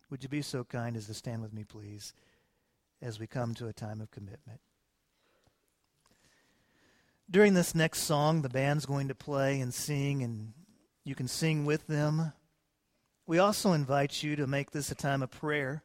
Would 0.09 0.22
you 0.22 0.29
be 0.29 0.42
so 0.42 0.64
kind 0.64 0.96
as 0.96 1.07
to 1.07 1.14
stand 1.14 1.42
with 1.42 1.53
me, 1.53 1.62
please, 1.62 2.14
as 3.03 3.20
we 3.20 3.26
come 3.26 3.55
to 3.55 3.68
a 3.68 3.72
time 3.72 4.00
of 4.00 4.11
commitment? 4.11 4.61
During 7.31 7.55
this 7.55 7.74
next 7.74 8.00
song, 8.00 8.42
the 8.42 8.48
band's 8.48 8.87
going 8.87 9.09
to 9.09 9.14
play 9.14 9.61
and 9.61 9.72
sing, 9.72 10.22
and 10.22 10.53
you 11.05 11.14
can 11.14 11.29
sing 11.29 11.64
with 11.64 11.87
them. 11.87 12.33
We 13.26 13.38
also 13.38 13.72
invite 13.72 14.22
you 14.22 14.35
to 14.37 14.48
make 14.48 14.72
this 14.72 14.90
a 14.90 14.96
time 14.96 15.22
of 15.22 15.31
prayer. 15.31 15.85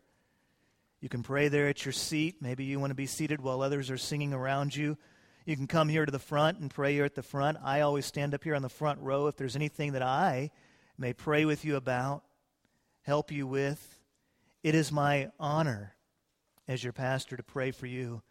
You 1.05 1.09
can 1.09 1.21
pray 1.21 1.49
there 1.49 1.67
at 1.67 1.85
your 1.85 1.91
seat. 1.91 2.37
Maybe 2.41 2.63
you 2.63 2.79
want 2.79 2.89
to 2.89 2.95
be 2.95 3.05
seated 3.05 3.39
while 3.39 3.61
others 3.61 3.91
are 3.91 3.97
singing 3.97 4.33
around 4.33 4.75
you. 4.75 4.97
You 5.45 5.55
can 5.55 5.67
come 5.67 5.87
here 5.87 6.03
to 6.03 6.11
the 6.11 6.17
front 6.17 6.57
and 6.57 6.71
pray 6.71 6.93
here 6.93 7.05
at 7.05 7.13
the 7.13 7.21
front. 7.21 7.59
I 7.63 7.81
always 7.81 8.07
stand 8.07 8.33
up 8.33 8.43
here 8.43 8.55
on 8.55 8.63
the 8.63 8.69
front 8.69 8.99
row 9.01 9.27
if 9.27 9.37
there's 9.37 9.55
anything 9.55 9.91
that 9.91 10.01
I 10.01 10.49
may 10.97 11.13
pray 11.13 11.45
with 11.45 11.63
you 11.63 11.75
about, 11.75 12.23
help 13.03 13.31
you 13.31 13.45
with. 13.45 13.99
It 14.63 14.73
is 14.73 14.91
my 14.91 15.29
honor 15.39 15.93
as 16.67 16.83
your 16.83 16.91
pastor 16.91 17.37
to 17.37 17.43
pray 17.43 17.69
for 17.69 17.85
you, 17.85 18.23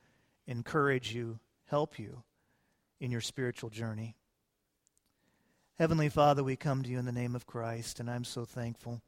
encourage 0.48 1.14
you, 1.14 1.38
help 1.66 1.96
you 1.96 2.24
in 2.98 3.12
your 3.12 3.20
spiritual 3.20 3.70
journey. 3.70 4.16
Heavenly 5.78 6.08
Father, 6.08 6.42
we 6.42 6.56
come 6.56 6.82
to 6.82 6.90
you 6.90 6.98
in 6.98 7.04
the 7.04 7.12
name 7.12 7.36
of 7.36 7.46
Christ, 7.46 8.00
and 8.00 8.10
I'm 8.10 8.24
so 8.24 8.44
thankful. 8.44 9.00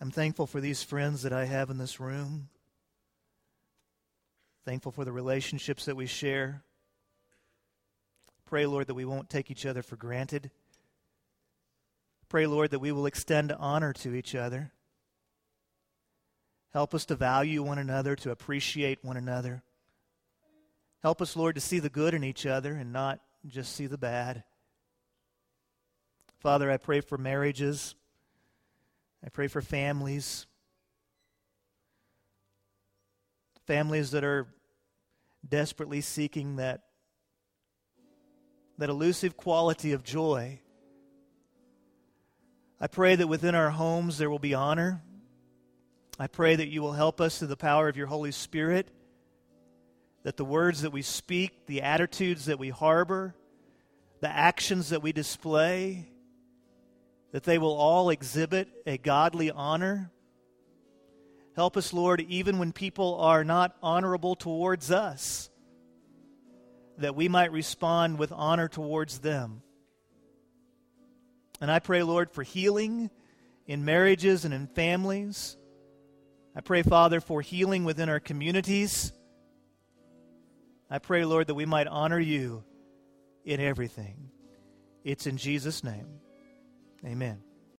I'm 0.00 0.10
thankful 0.10 0.46
for 0.46 0.60
these 0.60 0.82
friends 0.82 1.22
that 1.22 1.32
I 1.32 1.46
have 1.46 1.70
in 1.70 1.78
this 1.78 1.98
room. 1.98 2.48
Thankful 4.64 4.92
for 4.92 5.04
the 5.04 5.12
relationships 5.12 5.86
that 5.86 5.96
we 5.96 6.06
share. 6.06 6.62
Pray, 8.44 8.66
Lord, 8.66 8.88
that 8.88 8.94
we 8.94 9.04
won't 9.04 9.30
take 9.30 9.50
each 9.50 9.64
other 9.64 9.82
for 9.82 9.96
granted. 9.96 10.50
Pray, 12.28 12.46
Lord, 12.46 12.70
that 12.72 12.80
we 12.80 12.92
will 12.92 13.06
extend 13.06 13.52
honor 13.52 13.92
to 13.94 14.14
each 14.14 14.34
other. 14.34 14.72
Help 16.72 16.94
us 16.94 17.06
to 17.06 17.14
value 17.14 17.62
one 17.62 17.78
another, 17.78 18.16
to 18.16 18.30
appreciate 18.30 19.02
one 19.02 19.16
another. 19.16 19.62
Help 21.02 21.22
us, 21.22 21.36
Lord, 21.36 21.54
to 21.54 21.60
see 21.60 21.78
the 21.78 21.88
good 21.88 22.12
in 22.12 22.22
each 22.22 22.44
other 22.44 22.72
and 22.74 22.92
not 22.92 23.20
just 23.46 23.74
see 23.74 23.86
the 23.86 23.96
bad. 23.96 24.44
Father, 26.40 26.70
I 26.70 26.76
pray 26.76 27.00
for 27.00 27.16
marriages. 27.16 27.94
I 29.24 29.28
pray 29.28 29.48
for 29.48 29.60
families. 29.60 30.46
Families 33.66 34.12
that 34.12 34.24
are 34.24 34.46
desperately 35.48 36.00
seeking 36.00 36.56
that 36.56 36.82
that 38.78 38.90
elusive 38.90 39.36
quality 39.36 39.92
of 39.92 40.04
joy. 40.04 40.60
I 42.80 42.88
pray 42.88 43.16
that 43.16 43.26
within 43.26 43.54
our 43.54 43.70
homes 43.70 44.18
there 44.18 44.28
will 44.28 44.38
be 44.38 44.54
honor. 44.54 45.02
I 46.18 46.26
pray 46.26 46.56
that 46.56 46.68
you 46.68 46.82
will 46.82 46.92
help 46.92 47.20
us 47.20 47.38
through 47.38 47.48
the 47.48 47.56
power 47.56 47.88
of 47.88 47.96
your 47.96 48.06
Holy 48.06 48.32
Spirit, 48.32 48.88
that 50.24 50.36
the 50.36 50.44
words 50.44 50.82
that 50.82 50.92
we 50.92 51.02
speak, 51.02 51.66
the 51.66 51.82
attitudes 51.82 52.46
that 52.46 52.58
we 52.58 52.68
harbor, 52.68 53.34
the 54.20 54.28
actions 54.28 54.90
that 54.90 55.02
we 55.02 55.12
display, 55.12 56.08
that 57.32 57.44
they 57.44 57.58
will 57.58 57.74
all 57.74 58.10
exhibit 58.10 58.68
a 58.86 58.98
godly 58.98 59.50
honor. 59.50 60.10
Help 61.54 61.76
us, 61.76 61.92
Lord, 61.92 62.20
even 62.20 62.58
when 62.58 62.72
people 62.72 63.20
are 63.20 63.44
not 63.44 63.76
honorable 63.82 64.36
towards 64.36 64.90
us, 64.90 65.50
that 66.98 67.14
we 67.14 67.28
might 67.28 67.52
respond 67.52 68.18
with 68.18 68.32
honor 68.32 68.68
towards 68.68 69.18
them. 69.18 69.62
And 71.60 71.70
I 71.70 71.78
pray, 71.78 72.02
Lord, 72.02 72.30
for 72.30 72.42
healing 72.42 73.10
in 73.66 73.84
marriages 73.84 74.44
and 74.44 74.52
in 74.54 74.66
families. 74.66 75.56
I 76.54 76.60
pray, 76.60 76.82
Father, 76.82 77.20
for 77.20 77.40
healing 77.40 77.84
within 77.84 78.08
our 78.08 78.20
communities. 78.20 79.12
I 80.90 80.98
pray, 80.98 81.24
Lord, 81.24 81.48
that 81.48 81.54
we 81.54 81.66
might 81.66 81.86
honor 81.86 82.20
you 82.20 82.64
in 83.44 83.60
everything. 83.60 84.30
It's 85.04 85.26
in 85.26 85.36
Jesus' 85.36 85.82
name. 85.82 86.20
Amen. 87.04 87.42